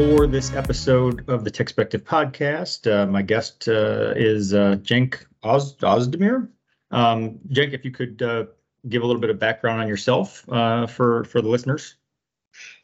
[0.00, 2.90] for this episode of the Techspective podcast.
[2.90, 6.48] Uh, my guest uh, is uh, Cenk Oz- Ozdemir.
[6.90, 8.46] Um, Cenk, if you could uh,
[8.88, 11.96] give a little bit of background on yourself uh, for for the listeners.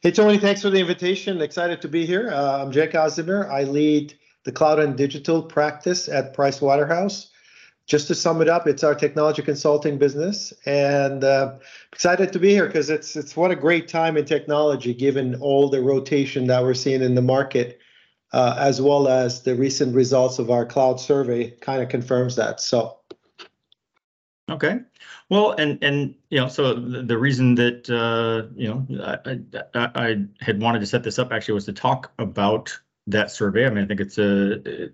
[0.03, 1.41] Hey Tony, thanks for the invitation.
[1.41, 2.29] Excited to be here.
[2.31, 3.51] Uh, I'm Cenk Ozdemir.
[3.51, 4.13] I lead
[4.45, 7.31] the cloud and digital practice at Price Waterhouse.
[7.87, 11.55] Just to sum it up, it's our technology consulting business, and uh,
[11.93, 15.69] excited to be here because it's it's what a great time in technology, given all
[15.69, 17.79] the rotation that we're seeing in the market,
[18.33, 22.61] uh, as well as the recent results of our cloud survey kind of confirms that.
[22.61, 22.99] So,
[24.51, 24.81] okay,
[25.31, 29.39] well, and and you know, so the, the reason that uh, you know I,
[29.79, 33.67] I, I had wanted to set this up actually was to talk about that survey.
[33.67, 34.91] I mean, I think it's a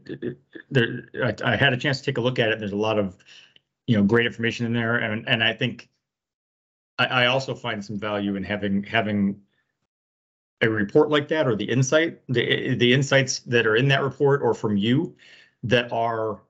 [0.71, 1.09] there.
[1.25, 2.59] I, I, had a chance to take a look at it.
[2.59, 3.17] There's a lot of
[3.87, 5.89] you know great information in there, and and I think
[6.99, 9.41] I, I also find some value in having having
[10.63, 14.43] a report like that or the insight the the insights that are in that report
[14.43, 15.15] or from you
[15.65, 16.41] that are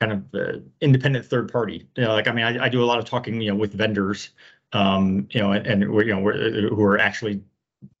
[0.00, 2.86] kind of uh, independent third party you know like i mean I, I, do a
[2.86, 4.30] lot of talking you know with vendors
[4.72, 7.42] um you know and, and you know who are actually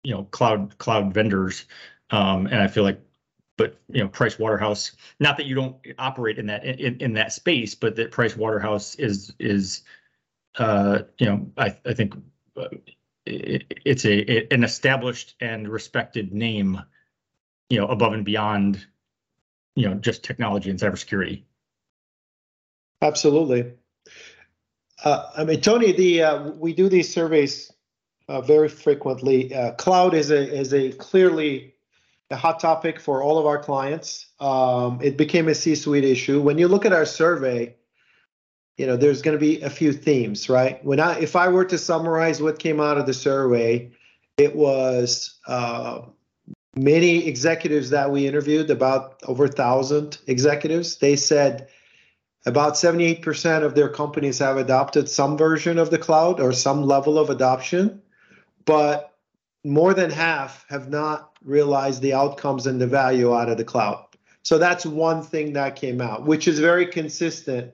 [0.02, 1.64] you know cloud cloud vendors.
[2.10, 3.00] Um, and i feel like
[3.56, 7.32] but you know price waterhouse not that you don't operate in that in, in that
[7.32, 9.82] space but that price waterhouse is is
[10.58, 12.14] uh, you know i, I think
[12.56, 12.68] uh,
[13.24, 16.80] it, it's a an established and respected name
[17.68, 18.86] you know above and beyond
[19.74, 21.42] you know just technology and cybersecurity.
[23.02, 23.72] Absolutely.
[25.04, 27.72] Uh, i mean tony the uh, we do these surveys
[28.28, 29.54] uh, very frequently.
[29.54, 31.74] Uh, cloud is a is a clearly
[32.30, 34.26] a hot topic for all of our clients.
[34.40, 36.40] Um, it became a C-suite issue.
[36.40, 37.76] When you look at our survey,
[38.76, 40.84] you know there's going to be a few themes, right?
[40.84, 43.92] When I if I were to summarize what came out of the survey,
[44.36, 46.00] it was uh,
[46.74, 50.96] many executives that we interviewed, about over thousand executives.
[50.96, 51.68] They said
[52.44, 57.18] about 78% of their companies have adopted some version of the cloud or some level
[57.18, 58.00] of adoption
[58.66, 59.14] but
[59.64, 64.04] more than half have not realized the outcomes and the value out of the cloud.
[64.42, 67.72] So that's one thing that came out, which is very consistent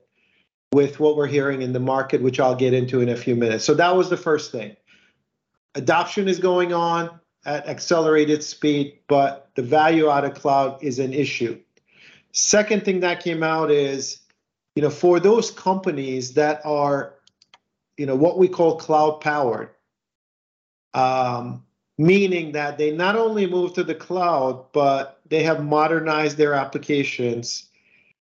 [0.72, 3.64] with what we're hearing in the market, which I'll get into in a few minutes.
[3.64, 4.74] So that was the first thing.
[5.74, 11.12] Adoption is going on at accelerated speed, but the value out of cloud is an
[11.12, 11.60] issue.
[12.32, 14.20] Second thing that came out is,
[14.74, 17.16] you know, for those companies that are,
[17.98, 19.68] you know, what we call cloud powered,
[20.94, 21.64] um,
[21.98, 27.68] meaning that they not only move to the cloud, but they have modernized their applications.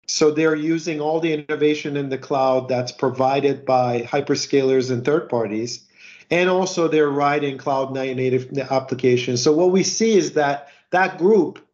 [0.07, 5.29] So they're using all the innovation in the cloud that's provided by hyperscalers and third
[5.29, 5.87] parties.
[6.31, 9.43] And also they're writing cloud native applications.
[9.43, 11.65] So what we see is that that group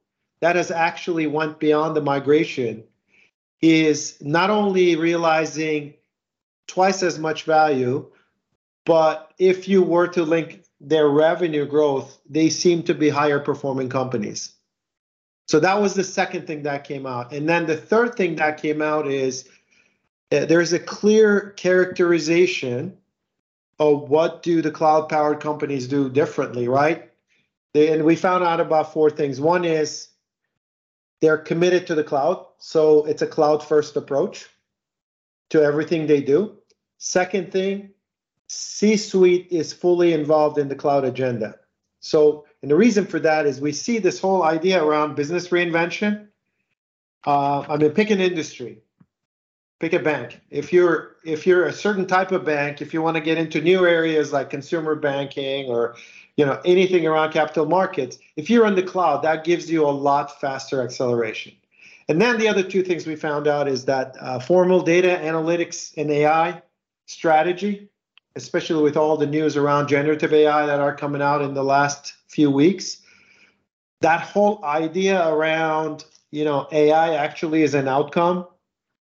[0.41, 2.85] that has actually went beyond the migration
[3.61, 5.95] is not only realizing
[6.67, 8.07] twice as much value,
[8.85, 13.89] but if you were to link their revenue growth, they seem to be higher performing
[13.89, 14.53] companies.
[15.49, 17.33] So that was the second thing that came out.
[17.33, 19.49] And then the third thing that came out is
[20.33, 22.97] uh, there's a clear characterization
[23.79, 27.11] of what do the cloud powered companies do differently, right?
[27.75, 29.41] They, and we found out about four things.
[29.41, 30.09] One is
[31.21, 34.47] they're committed to the cloud, so it's a cloud first approach
[35.51, 36.57] to everything they do.
[36.99, 37.91] Second thing,
[38.49, 41.57] C suite is fully involved in the cloud agenda.
[42.01, 46.29] So, and the reason for that is we see this whole idea around business reinvention.
[47.27, 48.79] Uh, I mean, pick an industry,
[49.81, 50.41] pick a bank.
[50.51, 53.61] If you're if you're a certain type of bank, if you want to get into
[53.61, 55.97] new areas like consumer banking or
[56.37, 59.91] you know anything around capital markets, if you're in the cloud, that gives you a
[59.91, 61.53] lot faster acceleration.
[62.09, 65.93] And then the other two things we found out is that uh, formal data analytics
[65.97, 66.63] and AI
[67.07, 67.89] strategy
[68.37, 72.13] especially with all the news around generative AI that are coming out in the last
[72.29, 73.01] few weeks,
[74.03, 78.47] that whole idea around, you know, AI actually is an outcome,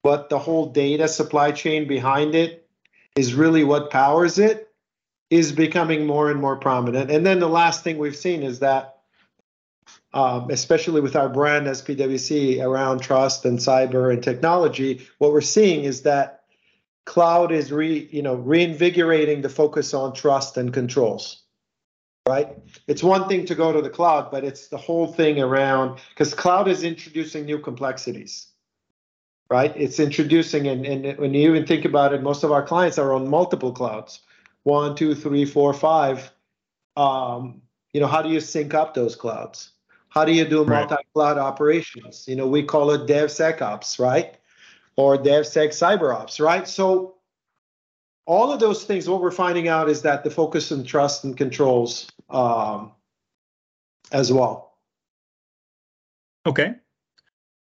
[0.04, 2.70] but the whole data supply chain behind it
[3.16, 4.70] is really what powers it,
[5.32, 7.10] is becoming more and more prominent.
[7.10, 9.00] And then the last thing we've seen is that,
[10.14, 15.42] um, especially with our brand as PwC around trust and cyber and technology, what we're
[15.42, 16.37] seeing is that
[17.08, 21.44] cloud is re you know reinvigorating the focus on trust and controls
[22.28, 22.50] right
[22.86, 26.34] it's one thing to go to the cloud but it's the whole thing around because
[26.36, 28.48] cloud is introducing new complexities
[29.50, 33.00] right it's introducing and, and when you even think about it most of our clients
[33.00, 34.20] are on multiple clouds
[34.64, 36.32] one two three four five
[36.98, 37.62] um,
[37.94, 39.72] you know, how do you sync up those clouds?
[40.10, 42.28] How do you do multi-cloud operations?
[42.28, 44.36] You know, we call it DevSecOps, right?
[44.98, 46.68] Or DevSec CyberOps, right?
[46.68, 47.16] So
[48.26, 51.38] all of those things, what we're finding out is that the focus on trust and
[51.38, 52.92] controls um,
[54.12, 54.74] as well.
[56.46, 56.76] Okay.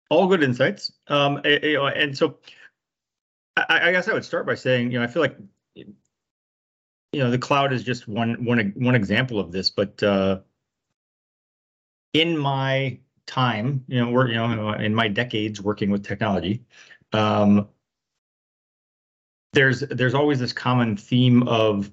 [0.09, 0.91] All good insights.
[1.07, 2.37] Um, and so
[3.55, 5.37] I, I guess I would start by saying, you know, I feel like,
[5.75, 5.85] you
[7.13, 10.39] know, the cloud is just one one one example of this, but uh,
[12.13, 16.63] in my time, you know, we're you know, in my decades working with technology,
[17.13, 17.67] um,
[19.53, 21.91] there's there's always this common theme of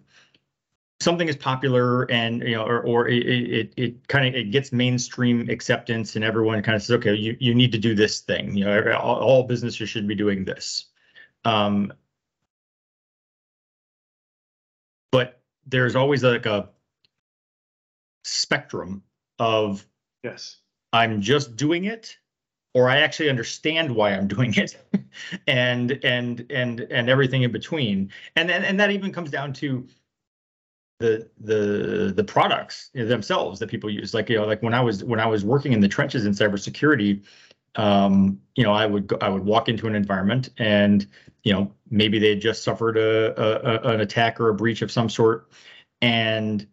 [1.01, 4.73] something is popular and you know or, or it it, it kind of it gets
[4.73, 8.57] mainstream acceptance and everyone kind of says okay you, you need to do this thing
[8.57, 10.87] you know all, all businesses should be doing this
[11.45, 11.93] um,
[15.13, 16.69] but there's always like a
[18.25, 19.03] spectrum
[19.39, 19.87] of
[20.25, 20.57] Yes.
[20.93, 22.17] I'm just doing it
[22.77, 24.77] or I actually understand why I'm doing it
[25.47, 28.11] and and and and everything in between.
[28.37, 29.89] And and, and that even comes down to
[31.01, 34.13] the the the products themselves that people use.
[34.13, 36.33] Like you know, like when I was when I was working in the trenches in
[36.35, 37.25] cybersecurity,
[37.77, 41.07] um, you know, I would I would walk into an environment and
[41.45, 44.83] you know maybe they had just suffered a, a, a an attack or a breach
[44.83, 45.51] of some sort,
[46.03, 46.67] and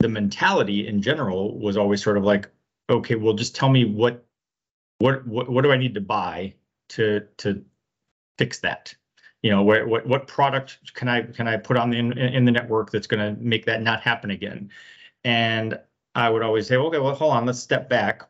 [0.00, 2.48] the mentality in general was always sort of like,
[2.90, 4.25] okay, well, just tell me what
[4.98, 6.54] what what what do I need to buy
[6.90, 7.64] to to
[8.38, 8.94] fix that?
[9.42, 12.44] You know, what what what product can I can I put on the in, in
[12.44, 14.70] the network that's going to make that not happen again?
[15.24, 15.78] And
[16.14, 18.22] I would always say, okay, well, hold on, let's step back.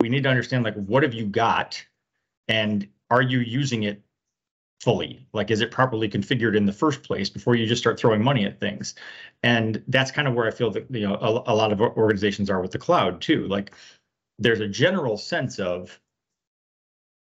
[0.00, 1.84] We need to understand like what have you got,
[2.48, 4.02] and are you using it
[4.80, 5.26] fully?
[5.32, 8.44] Like, is it properly configured in the first place before you just start throwing money
[8.44, 8.94] at things?
[9.42, 12.50] And that's kind of where I feel that you know a, a lot of organizations
[12.50, 13.46] are with the cloud too.
[13.48, 13.72] Like,
[14.38, 16.00] there's a general sense of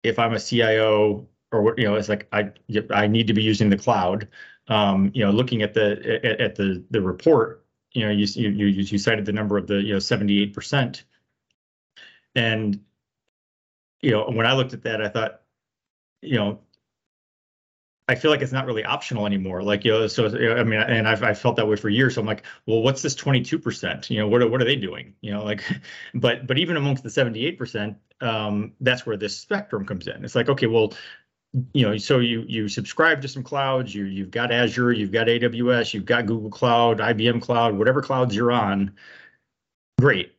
[0.03, 2.51] if I'm a CIO or what you know, it's like I
[2.91, 4.27] I need to be using the cloud.
[4.67, 8.67] Um, you know, looking at the at, at the the report, you know, you you
[8.67, 11.03] you cited the number of the you know 78 percent,
[12.35, 12.79] and
[14.01, 15.41] you know when I looked at that, I thought,
[16.21, 16.59] you know,
[18.09, 19.61] I feel like it's not really optional anymore.
[19.61, 22.15] Like, you know, so I mean, and I've I felt that way for years.
[22.15, 24.09] So I'm like, well, what's this 22%?
[24.09, 25.13] You know, what are, what are they doing?
[25.21, 25.63] You know, like,
[26.15, 30.25] but but even amongst the 78%, um, that's where this spectrum comes in.
[30.25, 30.91] It's like, okay, well,
[31.73, 33.93] you know, so you you subscribe to some clouds.
[33.93, 38.35] You you've got Azure, you've got AWS, you've got Google Cloud, IBM Cloud, whatever clouds
[38.35, 38.95] you're on.
[39.99, 40.33] Great,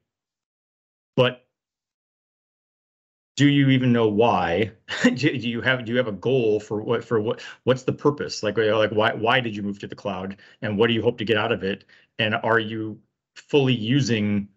[3.41, 4.71] do you even know why?
[5.03, 8.43] Do you have do you have a goal for what for what what's the purpose?
[8.43, 10.37] Like like why why did you move to the cloud?
[10.61, 11.87] And what do you hope to get out of it?
[12.19, 13.01] And are you
[13.35, 14.49] fully using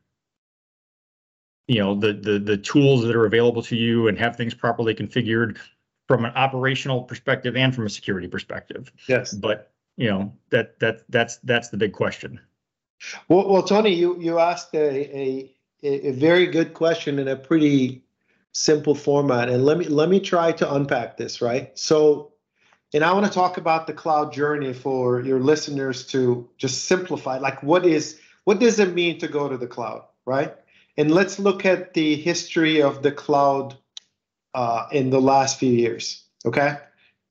[1.69, 4.93] you know the the the tools that are available to you and have things properly
[4.93, 5.59] configured
[6.09, 8.91] from an operational perspective and from a security perspective?
[9.07, 9.33] Yes.
[9.33, 12.37] but you know that that that's that's the big question.
[13.29, 18.03] Well, well, Tony, you you asked a, a a very good question and a pretty
[18.53, 21.41] simple format, and let me let me try to unpack this.
[21.41, 21.77] Right.
[21.77, 22.33] So,
[22.93, 27.37] and I want to talk about the cloud journey for your listeners to just simplify.
[27.39, 30.03] Like, what is what does it mean to go to the cloud?
[30.25, 30.53] Right.
[30.97, 33.75] And let's look at the history of the cloud
[34.53, 36.23] uh, in the last few years.
[36.45, 36.77] Okay.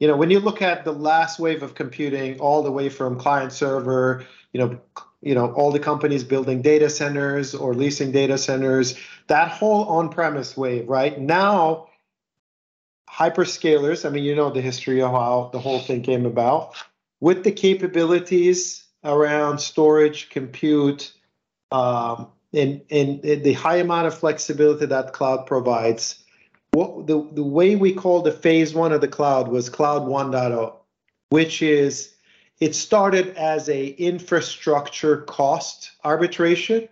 [0.01, 3.17] You know, when you look at the last wave of computing, all the way from
[3.19, 4.81] client server, you know,
[5.23, 8.99] you know all the companies building data centers or leasing data centers
[9.29, 11.19] that whole on-premise wave right?
[11.19, 11.89] Now
[13.09, 16.75] hyperscalers i mean you know the history of how the whole thing came about.
[17.21, 21.13] With the capabilities around storage compute
[21.71, 26.23] um, and, and the high amount of flexibility that cloud provides
[26.73, 30.75] what the, the way we call the phase one of the cloud was cloud 1.0
[31.31, 32.12] which is
[32.63, 36.89] it started as a infrastructure cost arbitration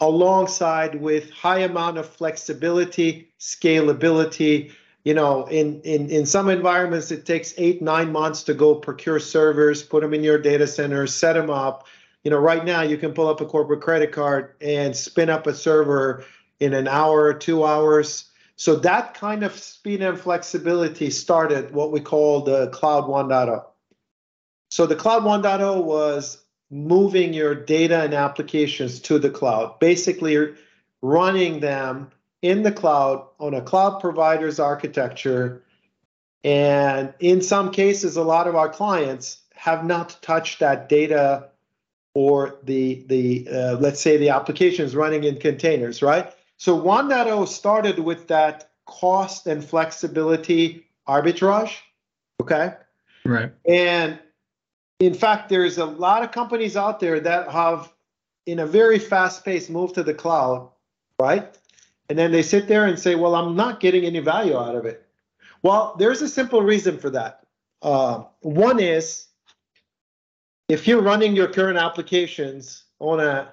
[0.00, 4.72] alongside with high amount of flexibility scalability.
[5.04, 9.20] You know in, in in some environments it takes eight nine months to go procure
[9.20, 11.86] servers put them in your data center set them up.
[12.24, 15.46] You know right now you can pull up a corporate credit card and spin up
[15.46, 16.24] a server
[16.58, 18.30] in an hour two hours.
[18.56, 23.69] So that kind of speed and flexibility started what we call the cloud 1.0
[24.70, 30.54] so the cloud 1.0 was moving your data and applications to the cloud, basically
[31.02, 32.10] running them
[32.42, 35.62] in the cloud on a cloud provider's architecture.
[36.44, 41.48] And in some cases, a lot of our clients have not touched that data
[42.14, 46.32] or the the uh, let's say the applications running in containers, right?
[46.56, 51.76] So 1.0 started with that cost and flexibility arbitrage,
[52.40, 52.74] okay?
[53.24, 53.52] Right.
[53.68, 54.18] And
[55.00, 57.90] in fact, there's a lot of companies out there that have,
[58.46, 60.70] in a very fast pace, moved to the cloud,
[61.18, 61.56] right?
[62.10, 64.84] And then they sit there and say, well, I'm not getting any value out of
[64.84, 65.06] it.
[65.62, 67.46] Well, there's a simple reason for that.
[67.82, 69.26] Uh, one is
[70.68, 73.52] if you're running your current applications on a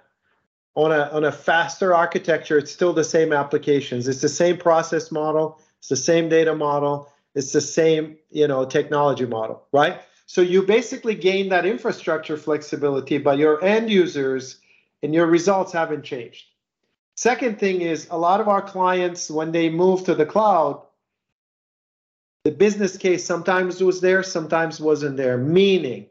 [0.76, 4.08] on a on a faster architecture, it's still the same applications.
[4.08, 5.60] It's the same process model.
[5.80, 7.12] It's the same data model.
[7.36, 10.02] It's the same you know technology model, right?
[10.28, 14.60] So you basically gain that infrastructure flexibility, but your end users
[15.02, 16.46] and your results haven't changed.
[17.16, 20.84] Second thing is a lot of our clients when they move to the cloud,
[22.44, 25.38] the business case sometimes was there, sometimes wasn't there.
[25.38, 26.08] Meaning,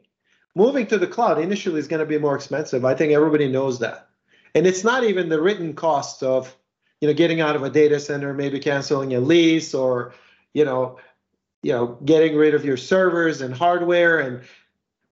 [0.55, 2.85] moving to the cloud initially is going to be more expensive.
[2.85, 4.09] I think everybody knows that.
[4.55, 6.53] And it's not even the written cost of,
[7.01, 10.13] you know, getting out of a data center, maybe canceling a lease or,
[10.53, 10.97] you know,
[11.63, 14.41] you know, getting rid of your servers and hardware and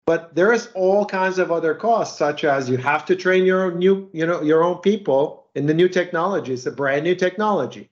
[0.05, 3.77] but there's all kinds of other costs such as you have to train your own
[3.77, 6.53] new, you know, your own people in the new technology.
[6.53, 7.91] It's a brand new technology.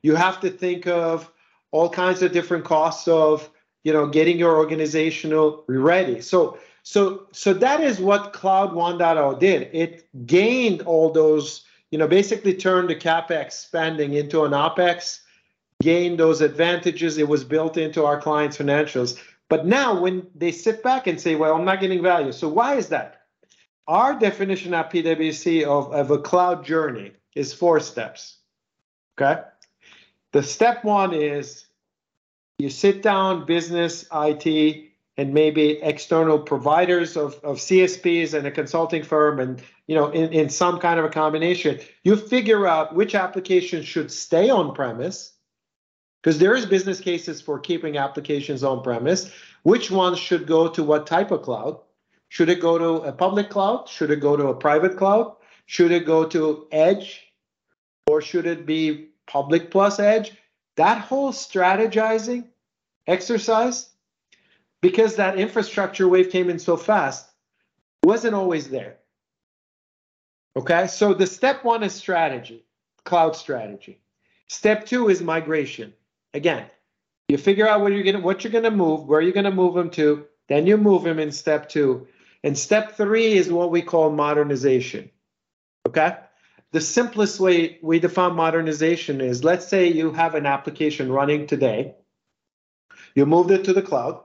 [0.00, 1.30] You have to think of
[1.70, 3.50] all kinds of different costs of
[3.84, 9.70] you know getting your organizational ready so so so that is what cloud 1.0 did
[9.72, 15.20] it gained all those you know basically turned the capex spending into an opex
[15.82, 17.18] gained those advantages.
[17.18, 19.20] It was built into our clients financials.
[19.48, 22.32] But now when they sit back and say well i'm not getting value.
[22.32, 23.22] So why is that?
[23.86, 28.38] Our definition at pwc of, of a cloud journey is four steps
[29.20, 29.42] okay?
[30.32, 31.66] The step one is
[32.58, 34.84] you sit down, business, IT,
[35.16, 40.32] and maybe external providers of, of CSPs and a consulting firm, and you know, in,
[40.32, 45.32] in some kind of a combination, you figure out which applications should stay on premise,
[46.28, 49.32] because there is business cases for keeping applications on premise.
[49.62, 51.80] Which ones should go to what type of cloud?
[52.28, 53.88] Should it go to a public cloud?
[53.88, 55.36] Should it go to a private cloud?
[55.64, 57.32] Should it go to edge?
[58.06, 60.32] Or should it be public plus edge.
[60.76, 62.48] That whole strategizing
[63.06, 63.88] exercise,
[64.82, 67.26] because that infrastructure wave came in so fast,
[68.04, 68.98] wasn't always there.
[70.56, 72.66] Okay, so the step one is strategy,
[73.06, 74.02] cloud strategy.
[74.48, 75.94] Step two is migration.
[76.34, 76.66] Again,
[77.28, 79.90] you figure out what you're gonna what you're gonna move, where you're gonna move them
[79.90, 82.06] to, then you move them in step two.
[82.44, 85.10] And step three is what we call modernization.
[85.86, 86.16] Okay
[86.72, 91.94] the simplest way we define modernization is let's say you have an application running today,
[93.14, 94.22] you moved it to the cloud,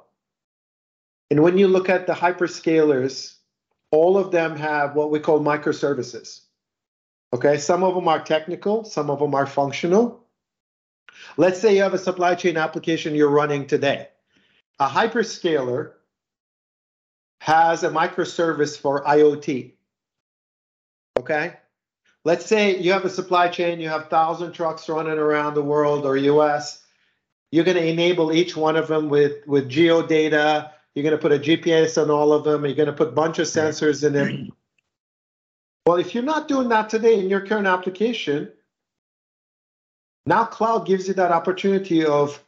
[1.32, 3.36] and when you look at the hyperscalers,
[3.92, 6.42] all of them have what we call microservices.
[7.32, 10.23] Okay, some of them are technical, some of them are functional.
[11.38, 14.08] Let's say you have a supply chain application you're running today.
[14.80, 15.94] A hyperscaler
[17.40, 19.74] has a microservice for IoT.
[21.20, 21.54] Okay,
[22.24, 26.06] let's say you have a supply chain, you have thousand trucks running around the world
[26.06, 26.84] or US.
[27.52, 30.72] You're going to enable each one of them with with geo data.
[30.96, 32.66] You're going to put a GPS on all of them.
[32.66, 34.52] You're going to put a bunch of sensors in them.
[35.86, 38.52] Well, if you're not doing that today in your current application,
[40.26, 42.42] now cloud gives you that opportunity of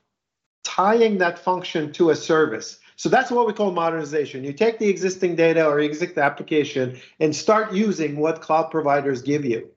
[0.64, 2.80] tying that function to a service.
[2.98, 4.44] So that's what we call modernization.
[4.44, 9.44] You take the existing data or existing application and start using what cloud providers give
[9.44, 9.70] you.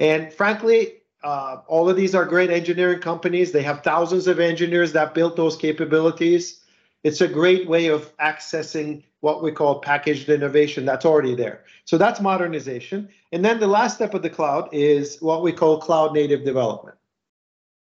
[0.00, 3.52] And frankly, uh, all of these are great engineering companies.
[3.52, 6.60] They have thousands of engineers that built those capabilities.
[7.04, 11.64] It's a great way of accessing what we call packaged innovation that's already there.
[11.84, 13.08] So that's modernization.
[13.32, 16.96] And then the last step of the cloud is what we call cloud native development,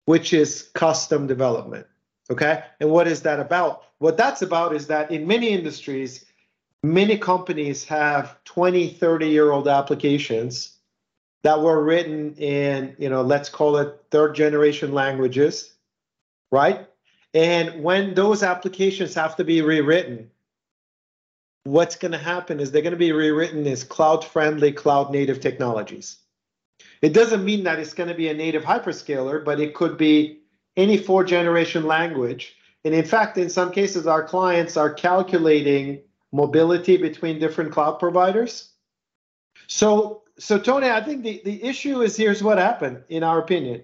[0.04, 1.86] which is custom development.
[2.30, 2.62] Okay.
[2.80, 3.84] And what is that about?
[3.98, 6.24] What that's about is that in many industries,
[6.82, 10.76] many companies have 20, 30 year old applications
[11.42, 15.74] that were written in, you know, let's call it third generation languages,
[16.50, 16.88] right?
[17.36, 20.30] And when those applications have to be rewritten,
[21.64, 25.40] what's going to happen is they're going to be rewritten as cloud friendly, cloud native
[25.40, 26.16] technologies.
[27.02, 30.40] It doesn't mean that it's going to be a native hyperscaler, but it could be
[30.78, 32.56] any four generation language.
[32.86, 36.00] And in fact, in some cases, our clients are calculating
[36.32, 38.70] mobility between different cloud providers.
[39.66, 43.82] So, so Tony, I think the, the issue is here's what happened, in our opinion.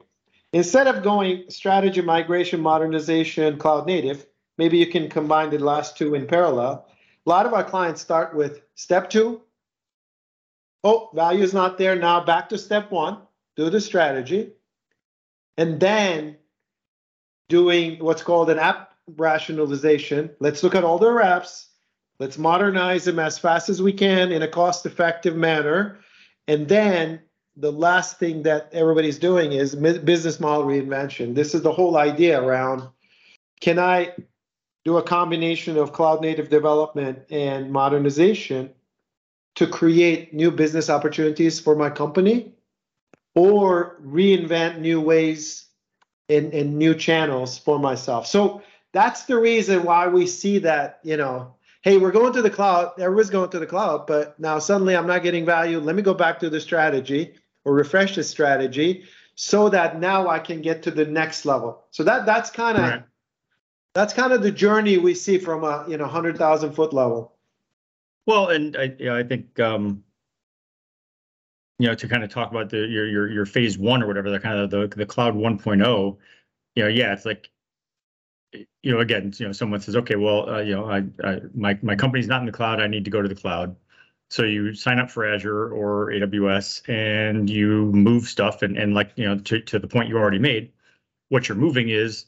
[0.53, 4.27] Instead of going strategy, migration, modernization, cloud native,
[4.59, 6.87] maybe you can combine the last two in parallel.
[7.27, 9.41] A lot of our clients start with step two,
[10.85, 11.97] oh, value is not there.
[11.97, 13.19] Now back to step one,
[13.57, 14.53] do the strategy.
[15.57, 16.37] And then
[17.49, 20.31] doing what's called an app rationalization.
[20.41, 21.67] Let's look at all their apps.
[22.19, 25.99] Let's modernize them as fast as we can in a cost effective manner.
[26.49, 27.21] And then
[27.57, 31.35] the last thing that everybody's doing is business model reinvention.
[31.35, 32.89] This is the whole idea around
[33.61, 34.13] can I
[34.85, 38.71] do a combination of cloud native development and modernization
[39.55, 42.53] to create new business opportunities for my company
[43.37, 45.67] or reinvent new ways
[46.29, 48.27] and, and new channels for myself.
[48.27, 52.51] So that's the reason why we see that, you know, hey, we're going to the
[52.51, 55.79] cloud, everyone's going to the cloud, but now suddenly I'm not getting value.
[55.79, 59.05] Let me go back to the strategy or refresh the strategy
[59.35, 61.85] so that now I can get to the next level.
[61.91, 63.03] So that that's kind of right.
[63.95, 67.33] that's kind of the journey we see from a you know hundred thousand foot level.
[68.27, 70.05] Well, and I you know, I think um,
[71.83, 74.31] you know to kind of talk about the your your your phase one or whatever
[74.31, 76.17] the kind of the the cloud 1.0
[76.77, 77.51] you know yeah it's like
[78.53, 81.77] you know again you know someone says okay well uh, you know I, I my
[81.83, 83.75] my company's not in the cloud i need to go to the cloud
[84.33, 89.13] so you sign up for Azure or AWS and you move stuff and, and like,
[89.17, 90.73] you know, to, to the point you already made,
[91.29, 92.25] what you're moving is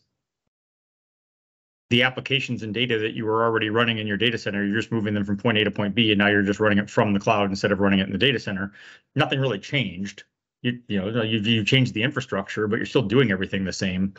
[1.88, 4.62] the applications and data that you were already running in your data center.
[4.62, 6.76] You're just moving them from point A to point B, and now you're just running
[6.76, 8.74] it from the cloud instead of running it in the data center.
[9.14, 10.24] Nothing really changed.
[10.60, 14.12] You, you know, you, you changed the infrastructure, but you're still doing everything the same.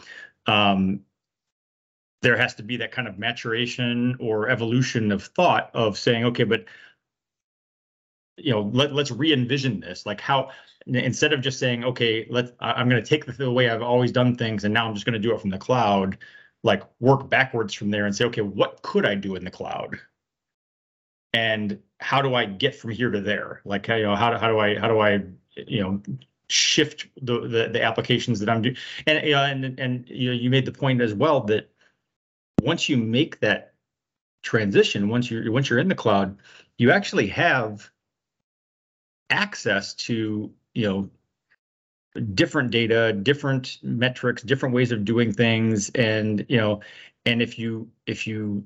[0.47, 1.01] Um,
[2.23, 6.45] there has to be that kind of maturation or evolution of thought of saying, okay,
[6.45, 6.65] but
[8.37, 10.05] you know let, let's re-envision this.
[10.05, 10.49] Like how
[10.87, 14.11] instead of just saying okay let's i'm going to take the, the way i've always
[14.11, 16.15] done things and now i'm just going to do it from the cloud
[16.65, 19.99] like work backwards from there and say okay what could i do in the cloud?
[21.33, 23.61] And how do i get from here to there?
[23.65, 25.21] Like you know how, how do i how do i
[25.55, 26.01] you know
[26.49, 30.35] shift the the, the applications that i'm doing and you know, and and you know
[30.35, 31.69] you made the point as well that
[32.61, 33.73] once you make that
[34.43, 36.37] transition once you're once you're in the cloud
[36.77, 37.89] you actually have
[39.29, 41.09] access to you know
[42.33, 45.89] different data different metrics different ways of doing things.
[45.91, 46.81] And you know
[47.25, 48.65] and if you if you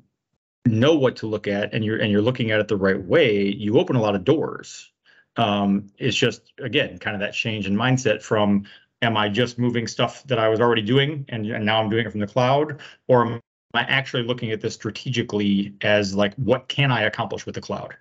[0.65, 3.43] know what to look at and you're and you're looking at it the right way
[3.43, 4.91] you open a lot of doors.
[5.37, 8.65] Um it's just again kind of that change in mindset from
[9.01, 12.05] am i just moving stuff that i was already doing and, and now i'm doing
[12.05, 12.79] it from the cloud?
[13.07, 13.41] Or am
[13.73, 17.95] i actually looking at this strategically as like what can i accomplish with the cloud?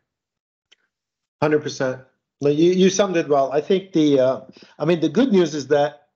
[1.42, 2.05] 100% no,
[2.40, 3.53] you you summed it well.
[3.53, 4.40] I think the uh,
[4.79, 6.09] I mean the good news is that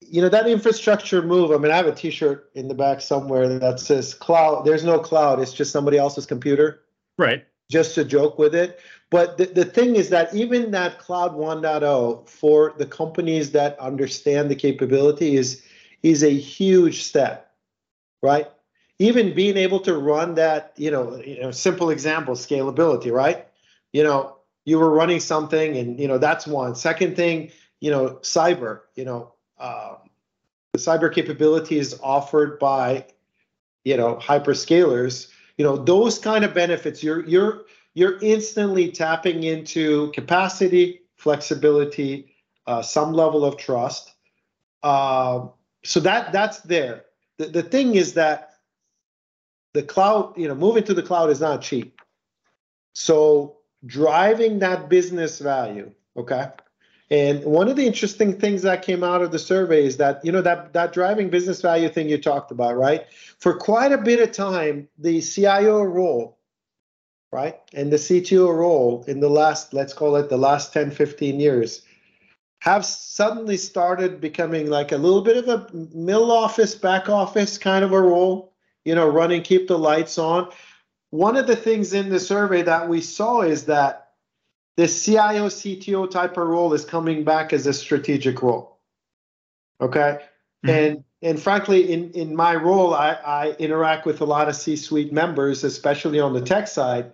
[0.00, 1.50] you know that infrastructure move.
[1.50, 4.98] I mean, I have a T-shirt in the back somewhere that says "cloud." There's no
[4.98, 5.40] cloud.
[5.40, 6.82] It's just somebody else's computer.
[7.18, 7.44] Right.
[7.70, 8.80] Just to joke with it.
[9.10, 14.50] But the, the thing is that even that cloud 1.0 for the companies that understand
[14.50, 15.62] the capability is
[16.02, 17.50] is a huge step,
[18.22, 18.48] right?
[18.98, 23.46] Even being able to run that, you know, you know, simple example, scalability, right?
[23.92, 26.74] You know, you were running something and you know that's one.
[26.74, 27.50] Second thing
[27.80, 29.96] you know cyber you know um,
[30.72, 33.06] the cyber capabilities offered by
[33.84, 35.28] you know hyperscalers.
[35.58, 37.62] You know those kind of benefits you're you're
[37.94, 42.34] you're instantly tapping into capacity flexibility
[42.66, 44.14] uh, some level of trust.
[44.82, 45.46] Uh,
[45.84, 47.04] so that that's there.
[47.38, 48.50] The, the thing is that
[49.74, 52.00] the cloud you know moving to the cloud is not cheap.
[52.94, 53.53] So
[53.86, 55.92] driving that business value.
[56.16, 56.46] Okay.
[57.10, 60.32] And one of the interesting things that came out of the survey is that, you
[60.32, 63.06] know, that, that driving business value thing you talked about, right?
[63.38, 66.38] For quite a bit of time, the CIO role,
[67.30, 71.38] right, and the CTO role in the last, let's call it the last 10, 15
[71.38, 71.82] years,
[72.60, 77.84] have suddenly started becoming like a little bit of a middle office, back office kind
[77.84, 78.54] of a role,
[78.86, 80.50] you know, running, keep the lights on
[81.14, 84.14] one of the things in the survey that we saw is that
[84.76, 88.78] the CIO CTO type of role is coming back as a strategic role.
[89.80, 90.18] Okay.
[90.66, 90.70] Mm-hmm.
[90.70, 95.12] And and frankly, in, in my role, I, I interact with a lot of C-suite
[95.12, 97.12] members, especially on the tech side.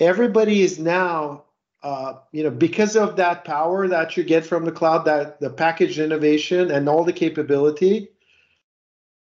[0.00, 1.44] Everybody is now,
[1.82, 5.50] uh, you know, because of that power that you get from the cloud, that the
[5.50, 8.08] package innovation and all the capability,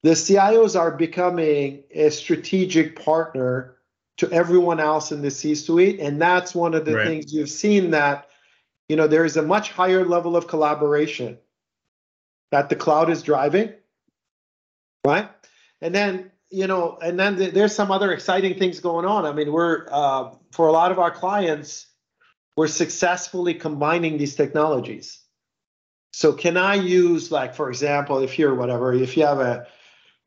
[0.05, 3.77] the CIOs are becoming a strategic partner
[4.17, 7.07] to everyone else in the C-suite, and that's one of the right.
[7.07, 8.29] things you've seen that
[8.87, 11.39] you know there is a much higher level of collaboration
[12.51, 13.73] that the cloud is driving,
[15.03, 15.27] right?
[15.81, 19.25] And then you know, and then there's some other exciting things going on.
[19.25, 21.87] I mean, we're uh, for a lot of our clients,
[22.55, 25.19] we're successfully combining these technologies.
[26.13, 29.65] So can I use like, for example, if you're whatever, if you have a,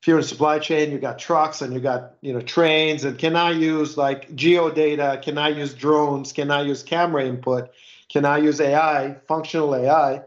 [0.00, 3.18] if you're in supply chain, you got trucks and you got, you know, trains and
[3.18, 5.20] can I use like geo data?
[5.22, 6.32] Can I use drones?
[6.32, 7.70] Can I use camera input?
[8.08, 10.22] Can I use AI, functional AI?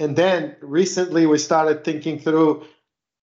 [0.00, 2.66] And then recently we started thinking through,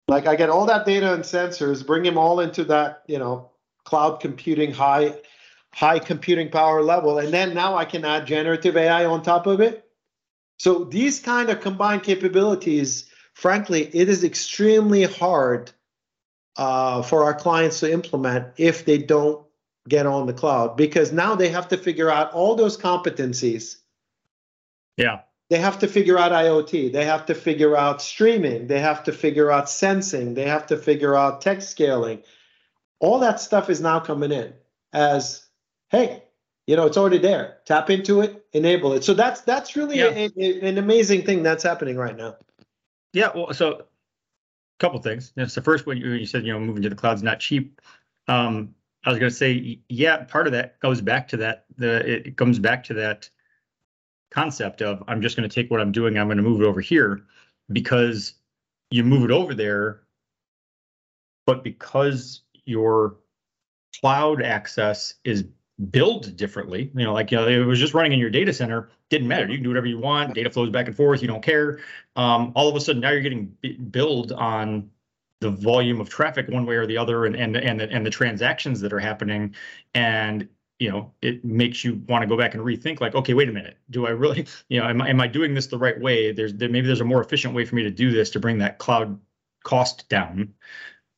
[0.07, 3.51] like I get all that data and sensors, bring them all into that, you know,
[3.83, 5.15] cloud computing high,
[5.73, 7.17] high computing power level.
[7.17, 9.87] And then now I can add generative AI on top of it
[10.61, 15.71] so these kind of combined capabilities, frankly, it is extremely hard
[16.57, 19.45] uh, for our clients to implement if they don't
[19.87, 23.77] get on the cloud because now they have to figure out all those competencies.
[24.97, 25.21] Yeah.
[25.49, 26.93] They have to figure out IoT.
[26.93, 28.67] They have to figure out streaming.
[28.67, 30.33] They have to figure out sensing.
[30.33, 32.23] They have to figure out tech scaling.
[32.99, 34.53] All that stuff is now coming in
[34.93, 35.45] as,
[35.89, 36.23] hey,
[36.67, 40.05] you know it's already there tap into it enable it so that's that's really yeah.
[40.05, 42.35] a, a, an amazing thing that's happening right now
[43.13, 43.83] yeah well so a
[44.79, 45.31] couple things.
[45.35, 47.79] That's the first one you, you said you know moving to the cloud's not cheap
[48.27, 52.27] um i was going to say yeah part of that goes back to that the
[52.27, 53.29] it comes back to that
[54.29, 56.65] concept of i'm just going to take what i'm doing i'm going to move it
[56.65, 57.23] over here
[57.71, 58.35] because
[58.91, 60.01] you move it over there
[61.47, 63.17] but because your
[63.99, 65.45] cloud access is
[65.89, 66.91] build differently.
[66.95, 69.47] You know, like you know, it was just running in your data center, didn't matter.
[69.47, 70.33] You can do whatever you want.
[70.35, 71.21] Data flows back and forth.
[71.21, 71.79] You don't care.
[72.15, 73.55] Um, all of a sudden, now you're getting
[73.89, 74.89] billed on
[75.39, 78.09] the volume of traffic one way or the other, and and and the, and the
[78.09, 79.55] transactions that are happening,
[79.93, 80.47] and
[80.79, 83.01] you know, it makes you want to go back and rethink.
[83.01, 83.77] Like, okay, wait a minute.
[83.91, 86.31] Do I really, you know, am I, am I doing this the right way?
[86.31, 88.57] There's there, maybe there's a more efficient way for me to do this to bring
[88.59, 89.19] that cloud
[89.63, 90.53] cost down.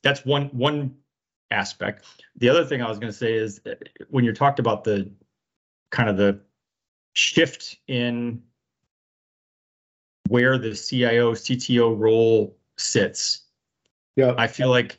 [0.04, 0.96] That's one one
[1.54, 2.06] aspect.
[2.38, 3.76] The other thing I was going to say is uh,
[4.10, 5.10] when you talked about the
[5.92, 6.40] kind of the
[7.14, 8.42] shift in
[10.30, 13.44] where the CIO CTO role sits.
[14.16, 14.34] Yeah.
[14.38, 14.98] I feel like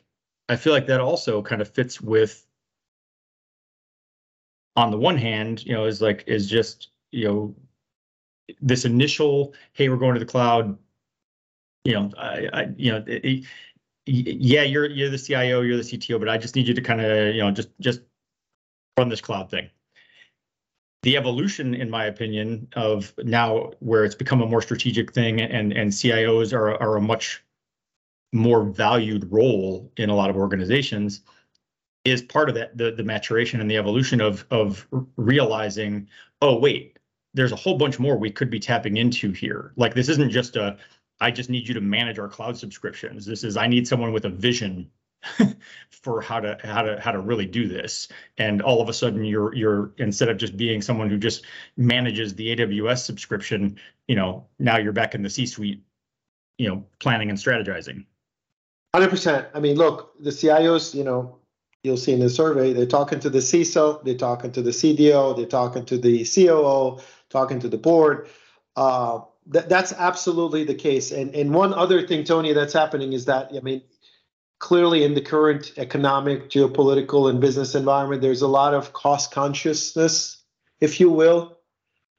[0.49, 2.45] I feel like that also kind of fits with
[4.75, 7.55] on the one hand, you know, is like is just, you know,
[8.61, 10.77] this initial, hey, we're going to the cloud,
[11.83, 13.45] you know, I, I you know, it,
[14.05, 17.01] yeah, you're you're the CIO, you're the CTO, but I just need you to kind
[17.01, 18.01] of you know just just
[18.97, 19.69] run this cloud thing.
[21.03, 25.71] The evolution, in my opinion, of now where it's become a more strategic thing, and
[25.73, 27.43] and CIOs are are a much
[28.33, 31.21] more valued role in a lot of organizations,
[32.03, 34.87] is part of that the the maturation and the evolution of of
[35.17, 36.07] realizing,
[36.41, 36.99] oh wait,
[37.33, 39.73] there's a whole bunch more we could be tapping into here.
[39.75, 40.77] Like this isn't just a
[41.21, 43.25] I just need you to manage our cloud subscriptions.
[43.25, 44.89] This is I need someone with a vision
[45.89, 48.07] for how to how to how to really do this.
[48.37, 51.45] And all of a sudden you're you're instead of just being someone who just
[51.77, 55.81] manages the AWS subscription, you know, now you're back in the C-suite,
[56.57, 58.05] you know, planning and strategizing.
[58.95, 59.47] 100%.
[59.53, 61.37] I mean, look, the CIOs, you know,
[61.83, 65.35] you'll see in the survey, they're talking to the CISO, they're talking to the CDO,
[65.35, 68.29] they're talking to the COO, talking to the board.
[68.77, 71.11] Uh, that, that's absolutely the case.
[71.11, 73.81] And and one other thing, Tony, that's happening is that I mean,
[74.59, 80.41] clearly in the current economic, geopolitical, and business environment, there's a lot of cost consciousness,
[80.79, 81.57] if you will.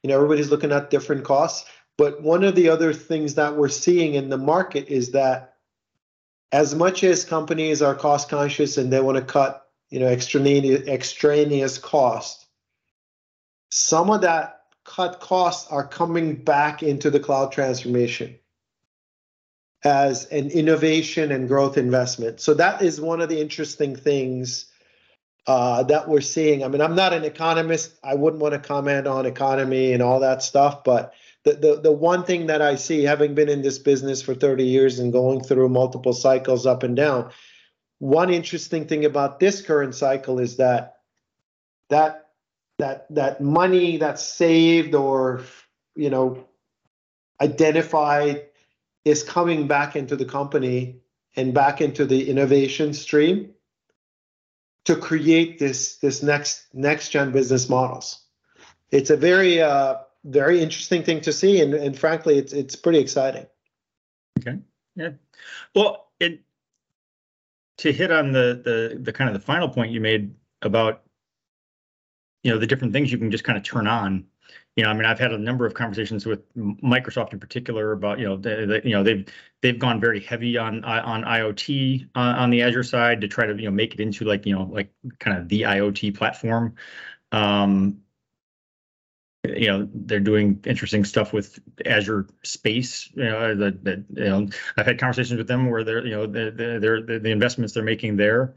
[0.02, 1.68] You know, everybody's looking at different costs.
[1.98, 5.54] But one of the other things that we're seeing in the market is that
[6.52, 10.86] as much as companies are cost conscious and they want to cut, you know, extraneous
[10.86, 12.46] extraneous cost,
[13.70, 14.55] some of that
[14.86, 18.38] cut costs are coming back into the cloud transformation
[19.84, 22.40] as an innovation and growth investment.
[22.40, 24.66] So that is one of the interesting things
[25.46, 26.64] uh, that we're seeing.
[26.64, 27.96] I mean, I'm not an economist.
[28.02, 31.12] I wouldn't want to comment on economy and all that stuff, but
[31.44, 34.64] the, the, the one thing that I see, having been in this business for 30
[34.64, 37.30] years and going through multiple cycles up and down,
[37.98, 40.96] one interesting thing about this current cycle is that
[41.88, 42.25] that
[42.78, 45.42] that that money that's saved or
[45.94, 46.46] you know
[47.40, 48.46] identified
[49.04, 51.00] is coming back into the company
[51.36, 53.52] and back into the innovation stream
[54.84, 58.20] to create this this next next gen business models.
[58.90, 62.98] It's a very uh, very interesting thing to see and, and frankly it's it's pretty
[62.98, 63.46] exciting.
[64.40, 64.58] Okay.
[64.94, 65.10] Yeah.
[65.74, 66.40] Well it
[67.78, 71.02] to hit on the the the kind of the final point you made about
[72.46, 74.24] you know the different things you can just kind of turn on
[74.76, 78.20] you know i mean i've had a number of conversations with microsoft in particular about
[78.20, 79.26] you know the, you know they've
[79.62, 83.56] they've gone very heavy on on iot uh, on the azure side to try to
[83.56, 86.72] you know make it into like you know like kind of the iot platform
[87.32, 88.00] um
[89.54, 93.10] you know, they're doing interesting stuff with Azure Space.
[93.14, 96.26] You know, that that you know, I've had conversations with them where they're you know
[96.26, 98.54] they're, they're the investments they're making there,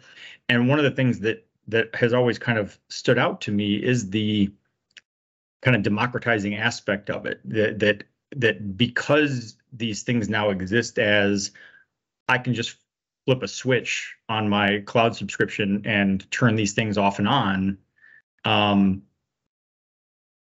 [0.48, 3.76] and one of the things that that has always kind of stood out to me
[3.76, 4.52] is the
[5.62, 7.40] kind of democratizing aspect of it.
[7.46, 8.04] That that
[8.36, 11.52] that because these things now exist as
[12.28, 12.78] I can just
[13.26, 17.78] flip a switch on my cloud subscription and turn these things off and on.
[18.46, 19.04] Um,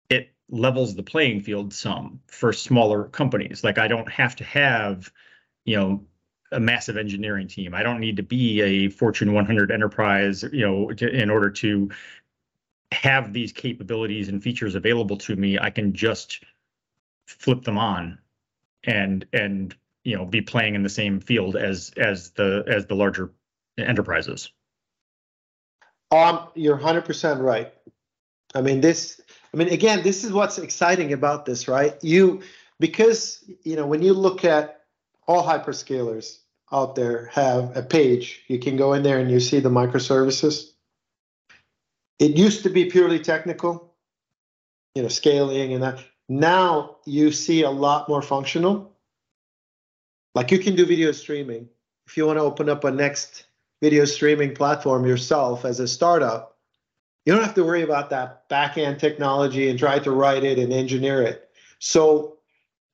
[0.09, 3.64] it levels the playing field some for smaller companies.
[3.64, 5.11] Like I don't have to have,
[5.64, 6.04] you know,
[6.52, 7.74] a massive engineering team.
[7.74, 11.90] I don't need to be a Fortune 100 enterprise, you know, to, in order to
[12.92, 15.58] have these capabilities and features available to me.
[15.58, 16.42] I can just
[17.26, 18.18] flip them on
[18.84, 22.94] and and you know be playing in the same field as as the as the
[22.94, 23.30] larger
[23.78, 24.50] enterprises.
[26.10, 27.72] Um, you're 100% right.
[28.52, 29.20] I mean, this
[29.54, 31.96] I mean, again, this is what's exciting about this, right?
[32.02, 32.42] You
[32.80, 34.80] because you know when you look at
[35.31, 36.38] all hyperscalers
[36.73, 40.73] out there have a page, you can go in there and you see the microservices.
[42.19, 43.95] It used to be purely technical,
[44.97, 46.01] you know, scaling and that.
[46.29, 48.93] Now you see a lot more functional.
[50.35, 51.69] Like you can do video streaming.
[52.09, 53.45] If you want to open up a next
[53.81, 56.59] video streaming platform yourself as a startup,
[57.25, 60.59] you don't have to worry about that back end technology and try to write it
[60.59, 61.49] and engineer it.
[61.79, 62.39] So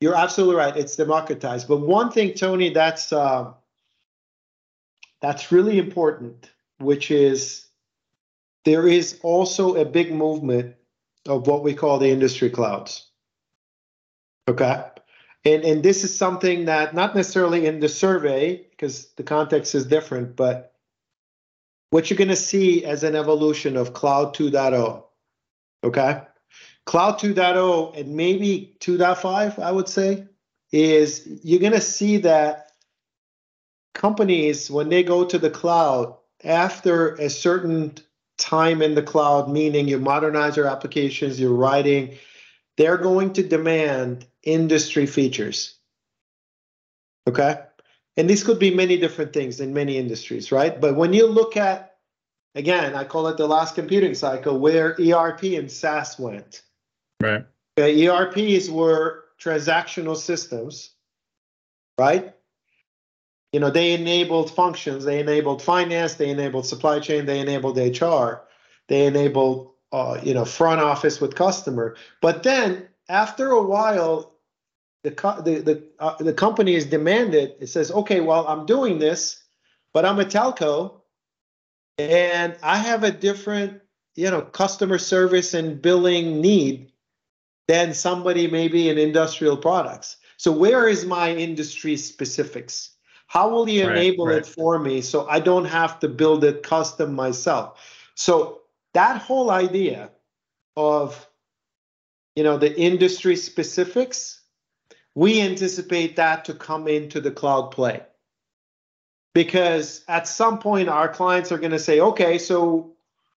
[0.01, 0.77] you're absolutely right.
[0.77, 1.69] It's democratized.
[1.69, 3.53] But one thing, Tony, that's uh,
[5.23, 7.67] that's really important, which is
[8.65, 10.75] there is also a big movement
[11.27, 13.09] of what we call the industry clouds.
[14.49, 14.85] Okay.
[15.45, 19.87] And, and this is something that not necessarily in the survey because the context is
[19.87, 20.75] different, but
[21.91, 25.05] what you're going to see as an evolution of Cloud 2.0.
[25.85, 26.23] Okay.
[26.87, 30.27] Cloud 2.0 and maybe 2.5, I would say,
[30.73, 32.71] is you're going to see that
[33.95, 37.95] companies, when they go to the cloud, after a certain
[38.39, 42.17] time in the cloud, meaning you modernize your applications, you're writing,
[42.77, 45.75] they're going to demand industry features.
[47.27, 47.59] Okay
[48.17, 50.81] and this could be many different things in many industries, right?
[50.81, 51.97] But when you look at,
[52.55, 56.63] again, I call it the last computing cycle, where ERP and SaaS went.
[57.21, 57.45] Right.
[57.79, 60.91] Okay, ERPs were transactional systems,
[61.99, 62.33] right?
[63.53, 68.43] You know, they enabled functions, they enabled finance, they enabled supply chain, they enabled HR,
[68.89, 71.97] they enabled, uh, you know, front office with customer.
[72.21, 74.35] But then after a while,
[75.03, 75.11] the
[75.45, 77.55] the the, uh, the company is demanded.
[77.61, 79.43] It says, okay, well, I'm doing this,
[79.93, 81.01] but I'm a telco,
[81.99, 83.81] and I have a different,
[84.17, 86.93] you know, customer service and billing need
[87.69, 90.17] than somebody maybe in industrial products.
[90.37, 92.91] So where is my industry specifics?
[93.27, 94.43] How will you enable right, right.
[94.43, 97.81] it for me so I don't have to build it custom myself?
[98.15, 98.61] So
[98.95, 100.11] that whole idea
[100.77, 101.29] of
[102.37, 104.37] you know the industry specifics
[105.17, 108.03] we anticipate that to come into the cloud play.
[109.35, 112.93] Because at some point, our clients are going to say, okay, so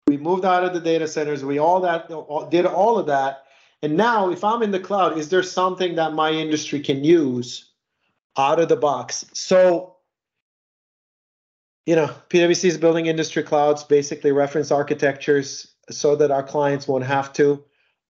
[0.05, 2.09] we moved out of the data centers, we all that
[2.51, 3.45] did all of that.
[3.81, 7.71] And now, if I'm in the cloud, is there something that my industry can use
[8.37, 9.25] out of the box?
[9.33, 9.95] So,
[11.85, 17.05] you know, PwC is building industry clouds, basically reference architectures, so that our clients won't
[17.05, 17.63] have to.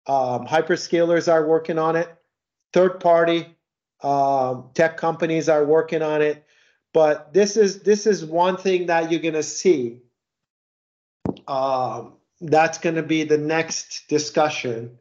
[0.08, 2.10] Um, hyperscalers are working on it.
[2.73, 3.55] Third party
[4.01, 6.45] um, tech companies are working on it,
[6.93, 10.01] but this is this is one thing that you're gonna see.
[11.47, 14.98] Um, that's gonna be the next discussion,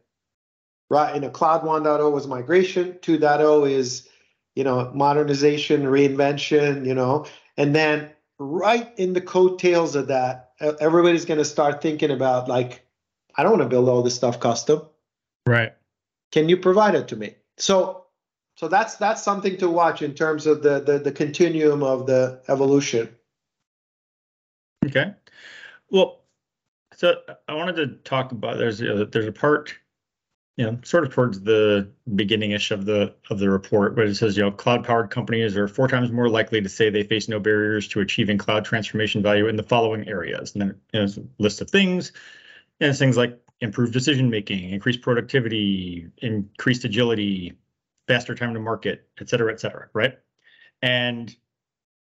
[0.89, 1.15] right?
[1.15, 4.07] In a cloud 1.0 was migration, 2.0 is
[4.55, 7.25] you know modernization, reinvention, you know,
[7.57, 12.85] and then right in the coattails of that, everybody's gonna start thinking about like,
[13.35, 14.81] I don't want to build all this stuff custom.
[15.45, 15.73] Right.
[16.31, 17.35] Can you provide it to me?
[17.57, 18.05] So
[18.57, 22.41] so that's that's something to watch in terms of the the, the continuum of the
[22.47, 23.15] evolution.
[24.85, 25.13] Okay.
[25.89, 26.19] Well,
[26.95, 27.15] so
[27.47, 29.73] I wanted to talk about there's a, there's a part,
[30.59, 34.35] you know, sort of towards the beginning-ish of the of the report, where it says,
[34.35, 37.87] you know, cloud-powered companies are four times more likely to say they face no barriers
[37.87, 40.51] to achieving cloud transformation value in the following areas.
[40.53, 42.11] And then you know, a list of things,
[42.81, 47.53] and things like improved decision making, increased productivity, increased agility,
[48.09, 50.19] faster time to market, et cetera, et cetera, right?
[50.81, 51.33] And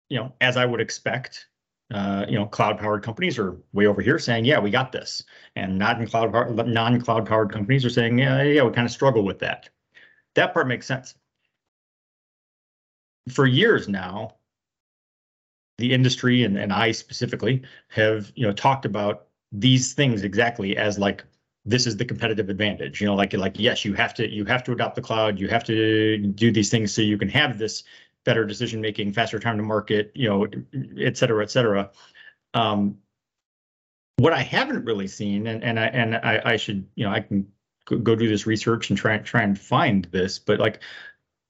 [0.10, 1.48] you know, as I would expect,
[1.92, 5.24] uh, you know, cloud powered companies are way over here saying, yeah, we got this.
[5.56, 9.70] And non-cloud non-cloud powered companies are saying, yeah, yeah, we kind of struggle with that.
[10.36, 11.16] That part makes sense.
[13.30, 14.36] For years now,
[15.78, 20.98] the industry and, and I specifically have, you know, talked about these things exactly as
[20.98, 21.26] like
[21.66, 24.64] this is the competitive advantage you know like like yes you have to you have
[24.64, 27.84] to adopt the cloud you have to do these things so you can have this
[28.24, 30.48] better decision making faster time to market you know
[31.00, 31.90] et cetera et cetera.
[32.54, 32.98] Um,
[34.18, 37.22] what i haven't really seen and and i and i, I should you know i
[37.22, 37.48] can
[37.86, 40.82] go do this research and try try and find this but like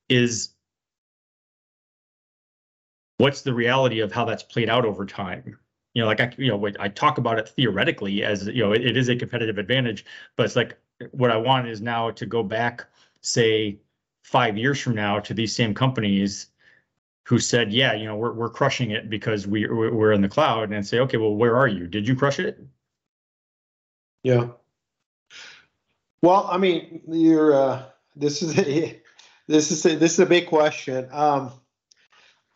[0.08, 0.54] is
[3.22, 5.58] what's the reality of how that's played out over time?
[5.94, 8.84] You know, like I, you know, I talk about it theoretically as you know, it,
[8.84, 10.06] it is a competitive advantage,
[10.36, 10.78] but it's like
[11.12, 12.86] what I want is now to go back,
[13.22, 13.80] say,
[14.24, 16.48] five years from now to these same companies
[17.24, 20.72] who said, yeah, you know, we're we're crushing it because we we're in the cloud,
[20.72, 21.88] and say, okay, well, where are you?
[21.88, 22.60] Did you crush it?
[24.24, 24.50] Yeah.
[26.22, 27.54] Well, I mean, you're.
[27.54, 27.84] Uh,
[28.16, 29.02] this is a,
[29.48, 31.08] this is a, this is a big question.
[31.12, 31.52] Um,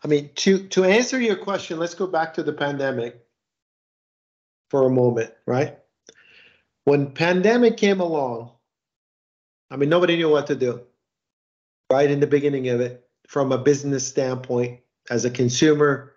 [0.04, 3.26] I mean, to to answer your question, let's go back to the pandemic
[4.70, 5.78] for a moment, right?
[6.84, 8.52] When pandemic came along,
[9.72, 10.82] I mean, nobody knew what to do,
[11.90, 12.10] right?
[12.10, 16.14] In the beginning of it, from a business standpoint, as a consumer,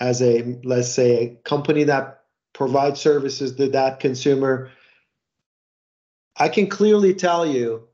[0.00, 4.70] as a, let's say, a company that provides services to that consumer,
[6.36, 7.88] I can clearly tell you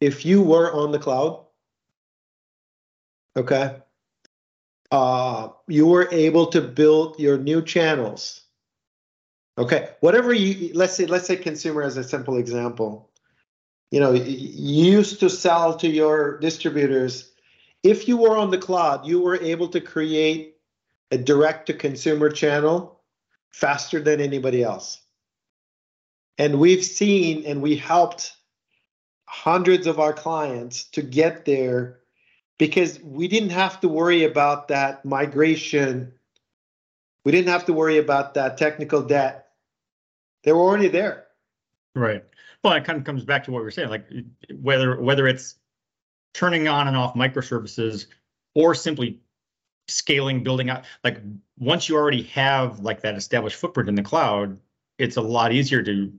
[0.00, 1.44] if you were on the cloud,
[3.36, 3.76] okay,
[4.90, 8.46] uh, you were able to build your new channels
[9.58, 13.10] Okay, whatever you let's say let's say consumer as a simple example.
[13.90, 17.32] You know, you used to sell to your distributors.
[17.86, 20.56] If you were on the cloud, you were able to create
[21.12, 23.00] a direct to consumer channel
[23.50, 25.00] faster than anybody else.
[26.36, 28.32] And we've seen and we helped
[29.26, 32.00] hundreds of our clients to get there
[32.58, 36.12] because we didn't have to worry about that migration.
[37.24, 39.46] We didn't have to worry about that technical debt
[40.42, 41.26] they were already there.
[41.94, 42.24] Right.
[42.64, 44.06] Well, it kind of comes back to what we were saying, like
[44.60, 45.54] whether whether it's
[46.36, 48.06] turning on and off microservices
[48.54, 49.18] or simply
[49.88, 50.84] scaling, building out.
[51.02, 51.20] Like
[51.58, 54.58] once you already have like that established footprint in the cloud,
[54.98, 56.12] it's a lot easier to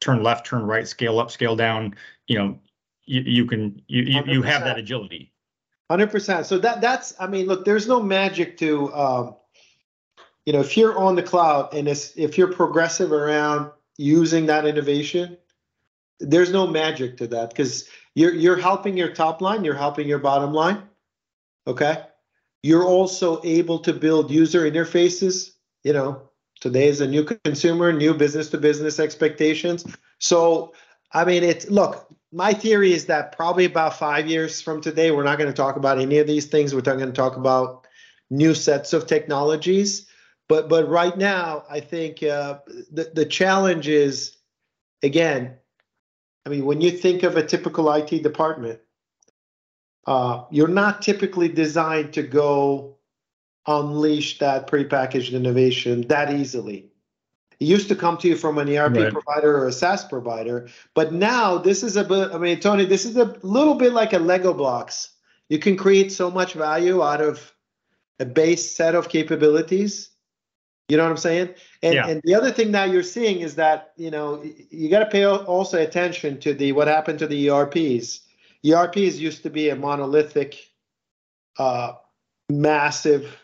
[0.00, 1.94] turn left, turn right, scale up, scale down.
[2.28, 2.58] You know,
[3.06, 5.32] you, you can you you, you have that agility.
[5.90, 6.44] Hundred percent.
[6.44, 9.36] So that that's I mean, look, there's no magic to um,
[10.44, 14.66] you know, if you're on the cloud and it's if you're progressive around using that
[14.66, 15.38] innovation,
[16.20, 20.18] there's no magic to that because you're you're helping your top line, you're helping your
[20.18, 20.82] bottom line.
[21.66, 22.04] Okay.
[22.62, 25.50] You're also able to build user interfaces.
[25.82, 29.84] You know, today is a new consumer, new business to business expectations.
[30.18, 30.72] So,
[31.12, 35.24] I mean, it's look, my theory is that probably about five years from today, we're
[35.24, 36.74] not going to talk about any of these things.
[36.74, 37.86] We're going to talk about
[38.30, 40.06] new sets of technologies
[40.48, 42.58] but but right now, I think uh,
[42.92, 44.36] the the challenge is
[45.02, 45.56] again.
[46.46, 48.80] I mean, when you think of a typical IT department,
[50.06, 52.98] uh, you're not typically designed to go
[53.66, 56.90] unleash that prepackaged innovation that easily.
[57.60, 59.12] It used to come to you from an ERP right.
[59.12, 62.32] provider or a SaaS provider, but now this is a bit.
[62.32, 65.10] I mean, Tony, this is a little bit like a Lego blocks.
[65.48, 67.54] You can create so much value out of
[68.18, 70.10] a base set of capabilities
[70.88, 71.54] you know what I'm saying?
[71.82, 72.08] And yeah.
[72.08, 75.24] and the other thing that you're seeing is that you know you got to pay
[75.26, 78.20] also attention to the what happened to the ERPs.
[78.66, 80.56] ERPs used to be a monolithic,
[81.58, 81.92] uh,
[82.50, 83.38] massive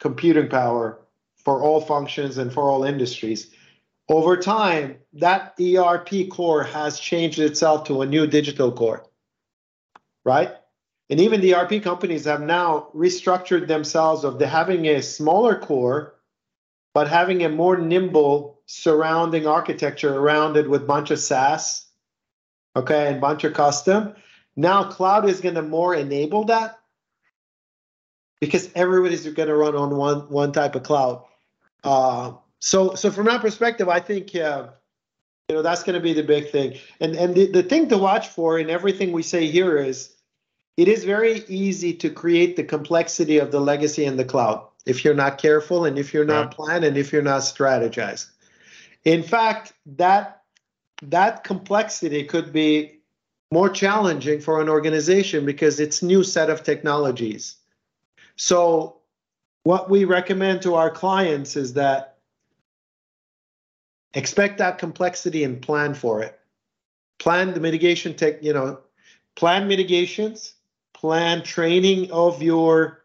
[0.00, 1.00] computing power
[1.36, 3.54] for all functions and for all industries.
[4.08, 9.04] Over time, that ERP core has changed itself to a new digital core,
[10.24, 10.54] right?
[11.10, 16.17] And even the ERP companies have now restructured themselves of the having a smaller core
[16.94, 21.86] but having a more nimble surrounding architecture around it with bunch of SaaS,
[22.76, 24.14] okay, and bunch of custom.
[24.56, 26.78] Now cloud is going to more enable that
[28.40, 31.24] because everybody's going to run on one one type of cloud.
[31.84, 36.22] Uh, so so from that perspective, I think you know that's going to be the
[36.22, 36.78] big thing.
[37.00, 40.14] And and the, the thing to watch for in everything we say here is
[40.76, 45.04] it is very easy to create the complexity of the legacy in the cloud if
[45.04, 46.50] you're not careful and if you're not right.
[46.50, 48.30] planning, if you're not strategized.
[49.04, 50.42] In fact, that
[51.02, 52.98] that complexity could be
[53.52, 57.56] more challenging for an organization because it's new set of technologies.
[58.36, 58.96] So
[59.62, 62.18] what we recommend to our clients is that
[64.14, 66.38] expect that complexity and plan for it.
[67.18, 68.78] Plan the mitigation tech, you know,
[69.36, 70.54] plan mitigations,
[70.94, 72.97] plan training of your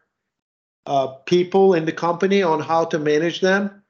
[0.86, 3.82] uh, people in the company on how to manage them,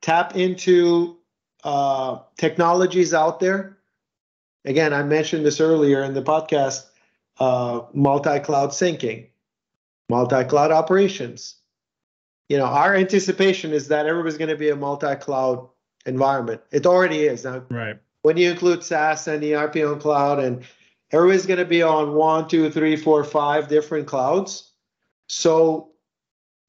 [0.00, 1.16] tap into
[1.64, 3.78] uh, technologies out there.
[4.64, 6.84] Again, I mentioned this earlier in the podcast
[7.38, 9.28] uh, multi cloud syncing,
[10.08, 11.56] multi cloud operations.
[12.48, 15.68] You know, our anticipation is that everybody's going to be a multi cloud
[16.06, 16.60] environment.
[16.70, 17.44] It already is.
[17.44, 17.98] Now, right.
[18.22, 20.64] When you include SaaS and ERP on cloud, and
[21.10, 24.70] everybody's going to be on one, two, three, four, five different clouds.
[25.28, 25.91] So,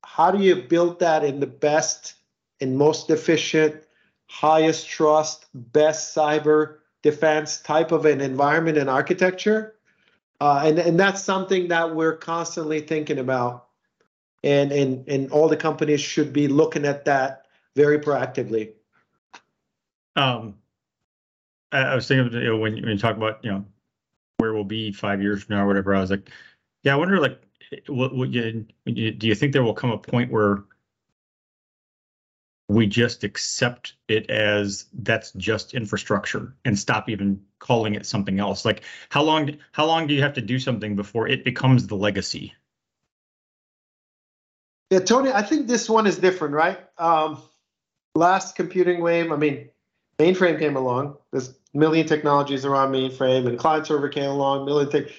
[0.04, 2.16] how do you build that in the best
[2.62, 3.84] and most efficient,
[4.28, 9.76] highest trust, best cyber defense type of an environment and architecture?
[10.42, 13.68] Uh, and and that's something that we're constantly thinking about,
[14.44, 17.46] and and and all the companies should be looking at that
[17.76, 18.74] very proactively.
[20.16, 20.56] Um,
[21.72, 23.66] I, I was thinking, you know, when, when you talk about, you know,
[24.38, 26.30] where we'll be five years from now or whatever, I was like,
[26.84, 27.42] yeah, I wonder, like,
[27.88, 30.64] what, what you, do you think there will come a point where
[32.70, 38.64] we just accept it as that's just infrastructure and stop even calling it something else
[38.66, 41.96] like how long how long do you have to do something before it becomes the
[41.96, 42.54] legacy
[44.90, 47.42] yeah tony i think this one is different right um
[48.16, 49.70] last computing wave i mean
[50.20, 51.18] mainframe came along.
[51.32, 55.10] There's million technologies around mainframe, and client server came along, million things.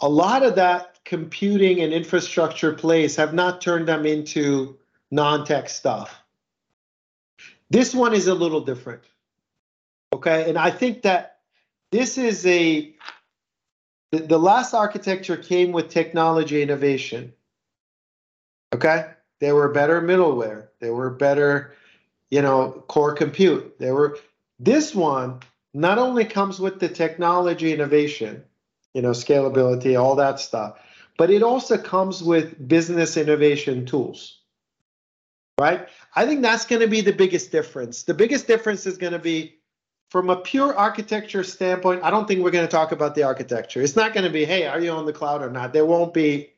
[0.00, 4.76] A lot of that computing and infrastructure plays have not turned them into
[5.10, 6.22] non-tech stuff.
[7.70, 9.02] This one is a little different.
[10.12, 11.38] Okay, and I think that
[11.90, 12.94] this is a
[14.12, 17.32] the, the last architecture came with technology innovation.
[18.74, 19.06] Okay,
[19.40, 21.74] there were better middleware, there were better
[22.30, 23.78] you know, core compute.
[23.78, 24.18] There were
[24.58, 25.40] this one
[25.74, 28.42] not only comes with the technology innovation,
[28.94, 30.78] you know, scalability, all that stuff,
[31.18, 34.40] but it also comes with business innovation tools.
[35.58, 35.88] Right?
[36.14, 38.02] I think that's going to be the biggest difference.
[38.02, 39.54] The biggest difference is going to be
[40.10, 42.02] from a pure architecture standpoint.
[42.02, 43.80] I don't think we're going to talk about the architecture.
[43.80, 45.72] It's not going to be, hey, are you on the cloud or not?
[45.72, 46.50] There won't be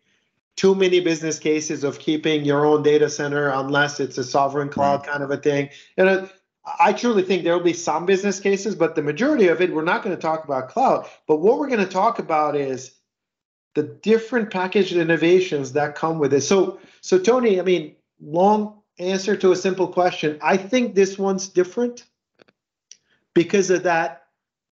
[0.56, 5.04] too many business cases of keeping your own data center unless it's a sovereign cloud
[5.04, 5.70] kind of a thing.
[5.96, 6.28] And
[6.80, 9.82] I truly think there will be some business cases, but the majority of it, we're
[9.82, 11.08] not going to talk about cloud.
[11.28, 12.97] But what we're going to talk about is
[13.74, 16.40] the different packaged innovations that come with it.
[16.40, 20.38] So, so Tony, I mean, long answer to a simple question.
[20.42, 22.04] I think this one's different
[23.34, 24.26] because of that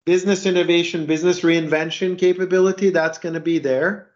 [0.05, 4.11] business innovation, business reinvention capability that's going to be there.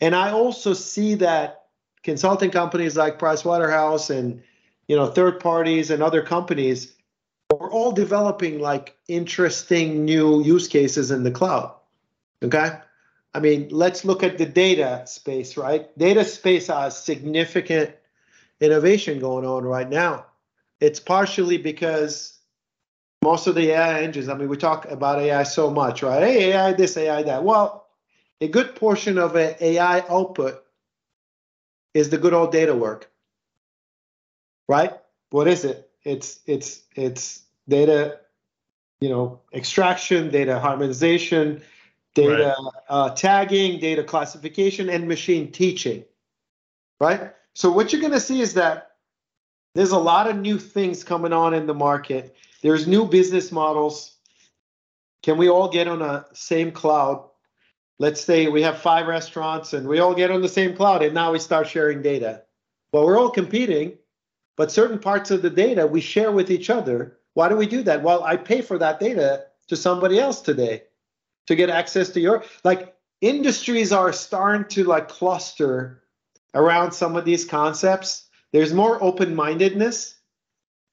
[0.00, 1.66] And I also see that
[2.02, 4.42] consulting companies like Pricewaterhouse and
[4.88, 6.94] you know third parties and other companies
[7.50, 11.74] are all developing like interesting new use cases in the cloud.
[12.42, 12.78] Okay?
[13.36, 15.96] I mean, let's look at the data space, right?
[15.98, 17.94] Data space has significant
[18.62, 20.24] innovation going on right now.
[20.80, 22.38] It's partially because
[23.22, 26.22] most of the AI engines, I mean, we talk about AI so much, right?
[26.22, 27.44] Hey, AI this, AI that.
[27.44, 27.88] Well,
[28.40, 30.64] a good portion of an AI output
[31.92, 33.10] is the good old data work,
[34.66, 34.94] right?
[35.28, 35.90] What is it?
[36.04, 38.18] It's it's it's data,
[39.00, 41.60] you know, extraction, data harmonization,
[42.16, 42.72] data right.
[42.88, 46.04] uh, tagging, data classification, and machine teaching,
[46.98, 47.32] right?
[47.54, 48.92] So what you're going to see is that
[49.74, 52.34] there's a lot of new things coming on in the market.
[52.62, 54.16] There's new business models.
[55.22, 57.28] Can we all get on a same cloud?
[57.98, 61.14] let's say we have five restaurants and we all get on the same cloud and
[61.14, 62.42] now we start sharing data.
[62.92, 63.98] Well, we're all competing,
[64.56, 67.18] but certain parts of the data we share with each other.
[67.34, 68.02] Why do we do that?
[68.02, 70.84] Well, I pay for that data to somebody else today
[71.46, 76.02] to get access to your like industries are starting to like cluster
[76.54, 78.28] around some of these concepts.
[78.52, 80.14] There's more open-mindedness.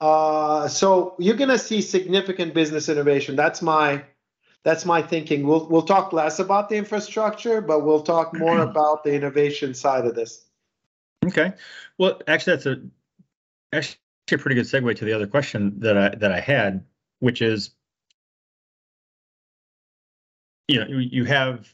[0.02, 3.36] Uh, so you're going to see significant business innovation.
[3.36, 4.04] That's my
[4.64, 5.46] that's my thinking.
[5.48, 10.06] We'll we'll talk less about the infrastructure, but we'll talk more about the innovation side
[10.06, 10.46] of this.
[11.26, 11.54] Okay.
[11.98, 12.82] Well, actually, that's a
[13.72, 13.98] actually
[14.32, 16.84] a pretty good segue to the other question that I that I had,
[17.20, 17.72] which is,
[20.68, 21.74] you know, you, have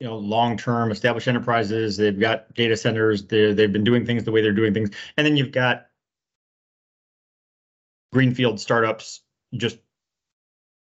[0.00, 1.96] you know long-term established enterprises.
[1.96, 3.24] They've got data centers.
[3.26, 5.86] They they've been doing things the way they're doing things, and then you've got
[8.12, 9.22] greenfield startups
[9.54, 9.78] just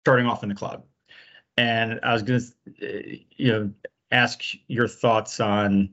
[0.05, 0.82] starting off in the cloud
[1.57, 2.40] and I was going
[2.80, 3.70] to, you know,
[4.11, 5.90] ask your thoughts on,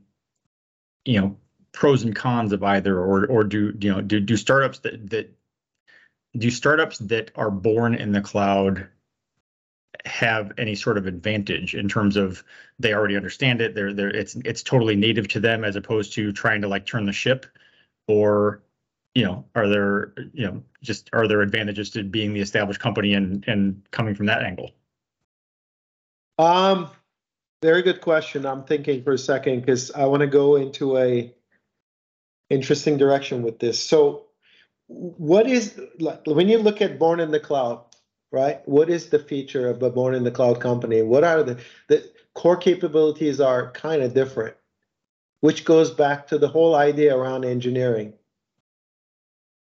[1.05, 1.37] you know,
[1.71, 5.35] pros and cons of either, or or do you know do do startups that that
[6.37, 8.87] do startups that are born in the cloud
[10.05, 12.43] have any sort of advantage in terms of
[12.79, 13.75] they already understand it.
[13.75, 17.05] They're they're it's it's totally native to them as opposed to trying to like turn
[17.05, 17.45] the ship
[18.07, 18.61] or
[19.15, 23.13] you know are there you know just are there advantages to being the established company
[23.13, 24.71] and and coming from that angle?
[26.37, 26.89] Um
[27.61, 28.45] very good question.
[28.45, 31.33] I'm thinking for a second because i want to go into a
[32.49, 33.81] interesting direction with this.
[33.81, 34.27] So
[34.87, 37.83] what is like when you look at born in the cloud
[38.31, 38.61] right?
[38.67, 41.01] What is the feature of a born in the cloud company?
[41.01, 44.55] What are the the core capabilities are kind of different,
[45.41, 48.13] which goes back to the whole idea around engineering.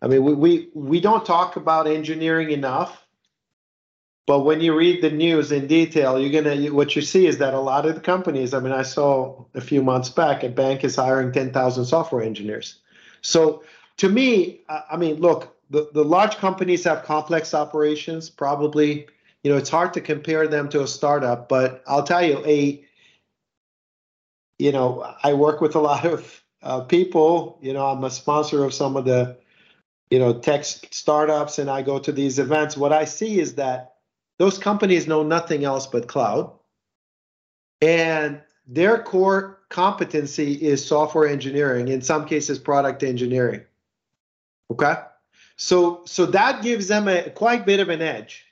[0.03, 3.07] I mean, we we, we don't talk about engineering enough,
[4.27, 7.55] but when you read the news in detail, you're gonna what you see is that
[7.55, 8.55] a lot of the companies.
[8.55, 12.23] I mean, I saw a few months back a bank is hiring ten thousand software
[12.23, 12.81] engineers.
[13.23, 13.63] So
[13.99, 18.29] to me, I mean, look, the, the large companies have complex operations.
[18.29, 19.07] Probably
[19.43, 22.85] you know it's hard to compare them to a startup but i'll tell you a
[24.59, 27.59] you know i work with a lot of uh, people.
[27.63, 29.39] You know i'm a sponsor of some of the
[30.11, 32.77] you know tech startups and i go to these events.
[32.77, 33.95] What i see is that
[34.39, 36.53] those companies know nothing else but cloud
[37.81, 43.63] and their core competency is software engineering in some cases product engineering.
[44.71, 44.95] Okay
[45.61, 48.47] so so that gives them a quite bit of an edge,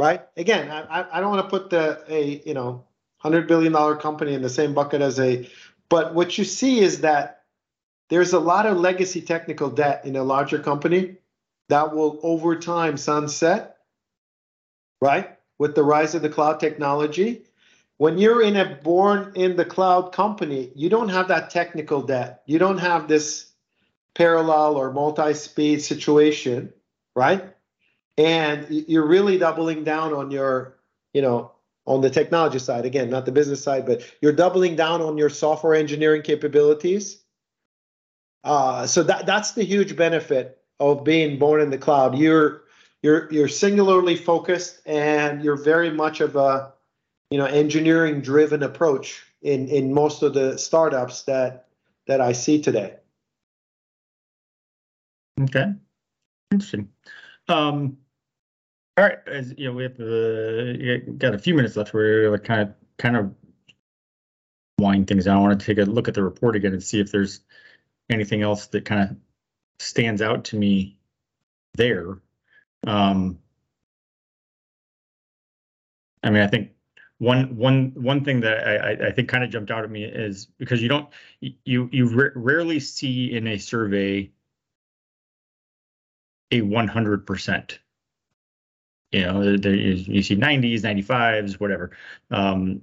[0.00, 0.22] right?
[0.36, 2.84] Again, I I don't want to put the a you know
[3.18, 5.48] hundred billion dollar company in the same bucket as a,
[5.88, 7.44] but what you see is that
[8.10, 11.18] there's a lot of legacy technical debt in a larger company
[11.68, 13.76] that will over time sunset,
[15.00, 15.38] right?
[15.58, 17.44] With the rise of the cloud technology.
[17.98, 22.42] When you're in a born in the cloud company, you don't have that technical debt.
[22.46, 23.47] You don't have this
[24.18, 26.72] parallel or multi-speed situation,
[27.14, 27.54] right?
[28.18, 30.76] And you're really doubling down on your,
[31.14, 31.52] you know,
[31.86, 35.30] on the technology side again, not the business side, but you're doubling down on your
[35.30, 37.22] software engineering capabilities.
[38.42, 42.18] Uh, so that that's the huge benefit of being born in the cloud.
[42.18, 42.62] You're
[43.02, 46.72] you're you're singularly focused and you're very much of a
[47.30, 51.68] you know engineering driven approach in in most of the startups that
[52.08, 52.96] that I see today.
[55.40, 55.72] Okay,
[56.50, 56.88] interesting.
[57.48, 57.98] Um,
[58.96, 61.94] all right, as you know, we have uh, got a few minutes left.
[61.94, 63.34] We're like kind of kind of
[64.78, 65.36] wind things down.
[65.38, 67.40] I want to take a look at the report again and see if there's
[68.10, 69.16] anything else that kind of
[69.78, 70.98] stands out to me
[71.74, 72.18] there.
[72.86, 73.38] Um,
[76.24, 76.72] I mean, I think
[77.18, 80.46] one one one thing that I, I think kind of jumped out at me is
[80.46, 81.08] because you don't
[81.40, 84.30] you you rarely see in a survey
[86.50, 87.78] a 100%.
[89.12, 91.92] You know, there, you see 90s, 95s, whatever.
[92.30, 92.82] Um,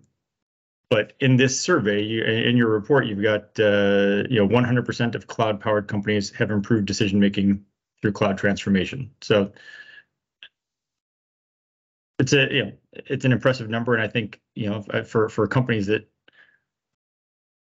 [0.89, 5.28] but in this survey, you, in your report, you've got uh, you know 100% of
[5.28, 7.63] cloud-powered companies have improved decision making
[8.01, 9.11] through cloud transformation.
[9.22, 9.51] So
[12.20, 15.47] it's a you know it's an impressive number, and I think you know for for
[15.47, 16.07] companies that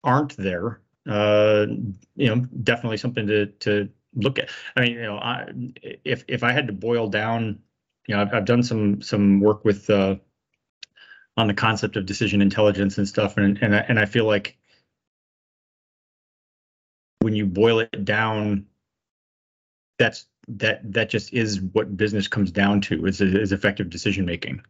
[0.02, 1.66] aren't there, uh,
[2.16, 4.50] you know, definitely something to to look at.
[4.76, 5.48] I mean, you know, I,
[6.04, 7.60] if if I had to boil down,
[8.06, 10.16] you know, I've, I've done some some work with uh,
[11.36, 14.56] on the concept of decision intelligence and stuff, and and I, and I feel like
[17.20, 18.66] when you boil it down,
[19.98, 24.62] that's that that just is what business comes down to is is effective decision making.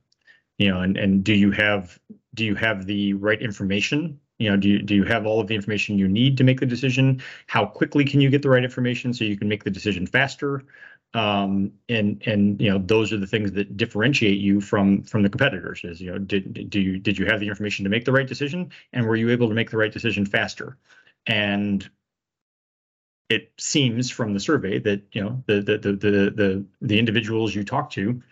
[0.58, 1.98] You know, and and do you have
[2.34, 5.46] do you have the right information you know do you, do you have all of
[5.46, 7.22] the information you need to make the decision?
[7.46, 10.64] How quickly can you get the right information so you can make the decision faster?
[11.12, 15.28] Um, and and you know those are the things that differentiate you from from the
[15.28, 18.12] competitors is you know did do you did you have the information to make the
[18.12, 18.70] right decision?
[18.92, 20.78] And were you able to make the right decision faster?
[21.26, 21.88] And
[23.28, 27.54] it seems from the survey that you know the the the the the, the individuals
[27.54, 28.22] you talk to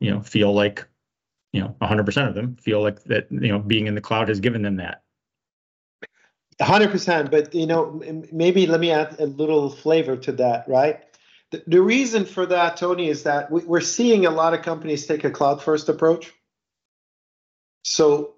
[0.00, 0.86] you know feel like
[1.52, 4.40] you know 100% of them feel like that you know being in the cloud has
[4.40, 5.02] given them that
[6.60, 7.30] hundred percent.
[7.30, 8.02] But you know,
[8.32, 11.02] maybe let me add a little flavor to that, right?
[11.50, 15.06] The, the reason for that, Tony, is that we, we're seeing a lot of companies
[15.06, 16.32] take a cloud first approach.
[17.84, 18.34] So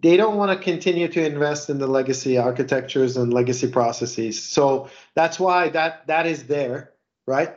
[0.00, 4.42] they don't want to continue to invest in the legacy architectures and legacy processes.
[4.42, 6.92] So that's why that that is there,
[7.26, 7.56] right?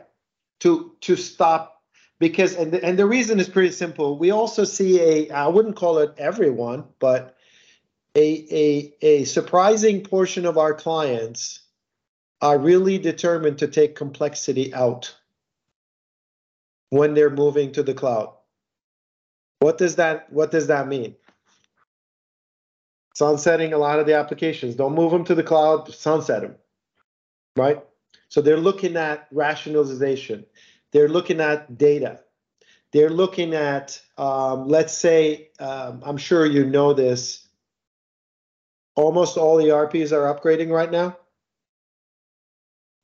[0.60, 1.82] To to stop
[2.18, 4.18] because and the, and the reason is pretty simple.
[4.18, 7.36] We also see a I wouldn't call it everyone, but
[8.14, 11.60] a, a, a surprising portion of our clients
[12.40, 15.14] are really determined to take complexity out
[16.90, 18.34] when they're moving to the cloud.
[19.60, 21.14] What does that what does that mean?
[23.14, 24.74] Sunsetting a lot of the applications.
[24.74, 26.56] Don't move them to the cloud, sunset them.
[27.56, 27.82] Right?
[28.28, 30.44] So they're looking at rationalization.
[30.90, 32.20] They're looking at data.
[32.92, 37.41] They're looking at, um, let's say, um, I'm sure you know this,
[38.94, 41.16] almost all ERPs are upgrading right now.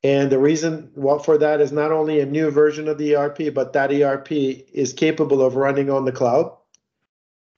[0.04, 0.92] And the reason
[1.24, 4.92] for that is not only a new version of the ERP, but that ERP is
[4.92, 6.56] capable of running on the cloud.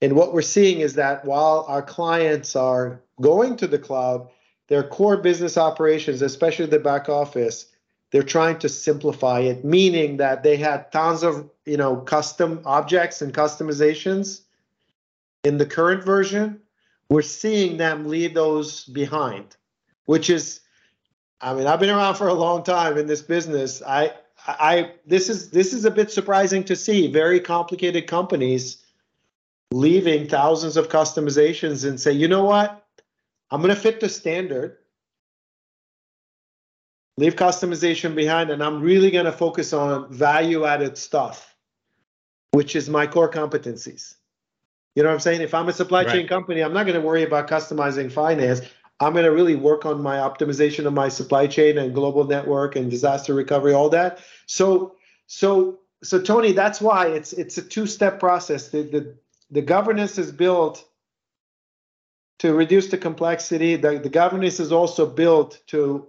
[0.00, 4.30] And what we're seeing is that while our clients are going to the cloud,
[4.68, 7.66] their core business operations, especially the back office,
[8.10, 13.22] they're trying to simplify it, meaning that they had tons of you know custom objects
[13.22, 14.40] and customizations
[15.44, 16.60] in the current version.
[17.10, 19.56] We're seeing them leave those behind,
[20.06, 20.60] which is
[21.40, 23.82] I mean, I've been around for a long time in this business.
[23.86, 24.12] I,
[24.46, 27.10] I, this is this is a bit surprising to see.
[27.10, 28.84] Very complicated companies
[29.72, 32.84] leaving thousands of customizations and say, you know what,
[33.50, 34.78] I'm going to fit the standard,
[37.16, 41.54] leave customization behind, and I'm really going to focus on value-added stuff,
[42.50, 44.16] which is my core competencies.
[44.94, 45.40] You know what I'm saying?
[45.40, 46.12] If I'm a supply right.
[46.12, 48.60] chain company, I'm not going to worry about customizing finance.
[48.98, 52.76] I'm going to really work on my optimization of my supply chain and global network
[52.76, 54.18] and disaster recovery, all that.
[54.46, 58.68] So, so, so Tony, that's why it's it's a two-step process.
[58.68, 59.14] The the,
[59.50, 60.84] the governance is built
[62.40, 63.76] to reduce the complexity.
[63.76, 66.06] The, the governance is also built to,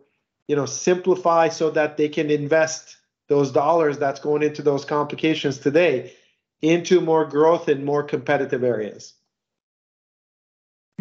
[0.47, 5.59] you know, simplify so that they can invest those dollars that's going into those complications
[5.59, 6.13] today
[6.61, 9.13] into more growth in more competitive areas.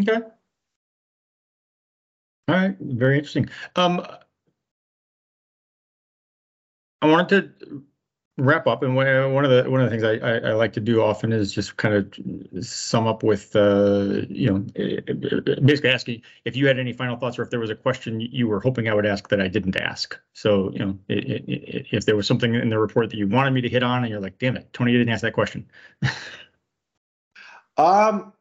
[0.00, 0.20] Okay.
[2.48, 3.48] All right, very interesting.
[3.76, 4.04] Um,
[7.02, 7.82] I wanted to
[8.41, 10.80] wrap up, and one of the one of the things I, I, I like to
[10.80, 14.59] do often is just kind of sum up with, uh, you know,
[15.62, 18.49] basically asking if you had any final thoughts or if there was a question you
[18.49, 20.18] were hoping I would ask that I didn't ask.
[20.32, 23.68] So, you know, if there was something in the report that you wanted me to
[23.68, 25.66] hit on, and you're like, "Damn it, Tony, you didn't ask that question."
[27.76, 28.32] um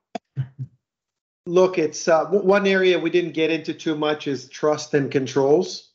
[1.50, 5.89] look, it's uh, one area we didn't get into too much is trust and controls.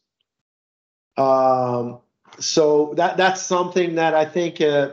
[1.16, 2.00] Um,
[2.38, 4.92] so that that's something that I think uh,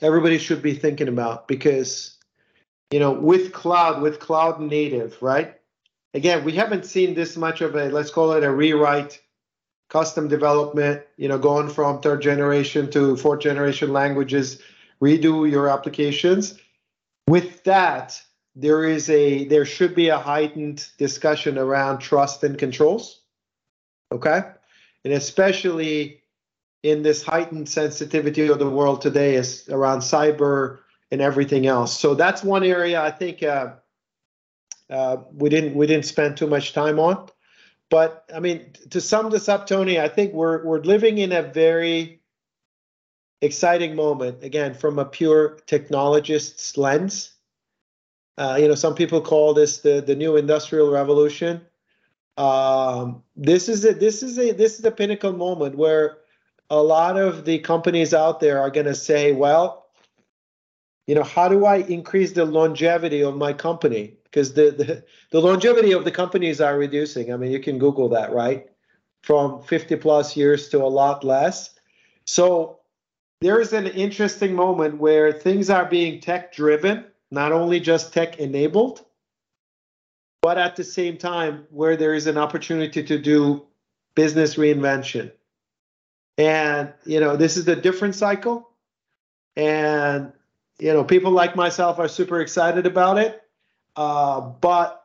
[0.00, 2.16] everybody should be thinking about because
[2.90, 5.54] you know with cloud with cloud native right?
[6.14, 9.20] Again we haven't seen this much of a let's call it a rewrite
[9.88, 14.60] custom development you know going from third generation to fourth generation languages
[15.02, 16.58] redo your applications.
[17.26, 18.20] With that
[18.54, 23.20] there is a there should be a heightened discussion around trust and controls
[24.12, 24.42] okay
[25.04, 26.22] and especially
[26.82, 30.78] in this heightened sensitivity of the world today is around cyber
[31.10, 31.98] and everything else.
[31.98, 33.74] So that's one area i think uh,
[34.90, 37.28] uh, we didn't we didn't spend too much time on.
[37.90, 41.42] But i mean to sum this up tony i think we're we're living in a
[41.42, 42.22] very
[43.42, 47.32] exciting moment again from a pure technologist's lens.
[48.38, 51.60] Uh, you know, some people call this the the new industrial revolution.
[52.36, 56.18] Um, this is a this is a this is a pinnacle moment where
[56.70, 59.86] a lot of the companies out there are going to say, well,
[61.06, 64.14] you know, how do I increase the longevity of my company?
[64.24, 67.32] Because the, the the longevity of the companies are reducing.
[67.32, 68.66] I mean, you can Google that, right?
[69.22, 71.70] From 50 plus years to a lot less.
[72.24, 72.80] So
[73.40, 78.38] there is an interesting moment where things are being tech driven not only just tech
[78.38, 79.04] enabled,
[80.42, 83.64] but at the same time where there is an opportunity to do
[84.14, 85.32] business reinvention.
[86.36, 88.68] And, you know, this is a different cycle.
[89.56, 90.32] And,
[90.78, 93.40] you know, people like myself are super excited about it.
[93.94, 95.04] Uh, but,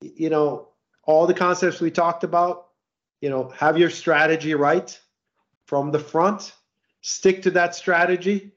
[0.00, 0.68] you know,
[1.04, 2.68] all the concepts we talked about,
[3.20, 4.98] you know, have your strategy right
[5.66, 6.52] from the front,
[7.00, 8.52] stick to that strategy,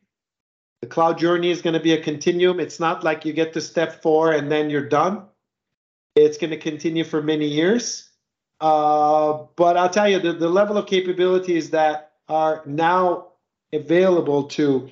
[0.81, 2.59] the cloud journey is going to be a continuum.
[2.59, 5.27] It's not like you get to step four and then you're done.
[6.15, 8.09] It's going to continue for many years.
[8.61, 13.33] Uh, but I'll tell you, the, the level of capabilities that are now
[13.73, 14.89] available to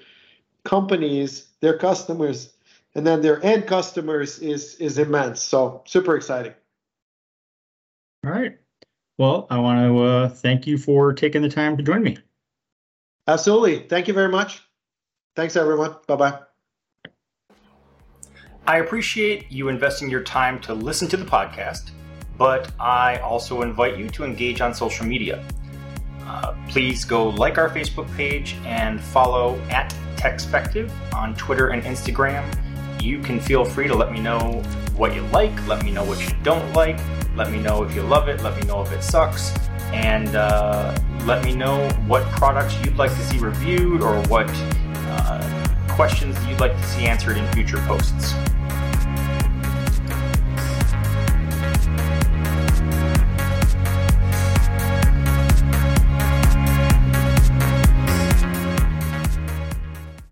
[0.63, 2.53] companies, their customers,
[2.95, 5.41] and then their end customers is is immense.
[5.41, 6.53] So super exciting.
[8.25, 8.57] All right.
[9.17, 12.17] Well, I want to uh, thank you for taking the time to join me.
[13.27, 13.87] Absolutely.
[13.87, 14.61] Thank you very much.
[15.35, 15.95] Thanks, everyone.
[16.07, 16.39] Bye bye.
[18.65, 21.91] I appreciate you investing your time to listen to the podcast,
[22.37, 25.45] but I also invite you to engage on social media.
[26.21, 32.45] Uh, please go like our Facebook page and follow at Techspective on Twitter and Instagram.
[33.03, 34.63] You can feel free to let me know
[34.95, 36.97] what you like, let me know what you don't like,
[37.35, 39.53] let me know if you love it, let me know if it sucks,
[39.91, 45.62] and uh, let me know what products you'd like to see reviewed or what uh,
[45.93, 48.33] questions that you'd like to see answered in future posts.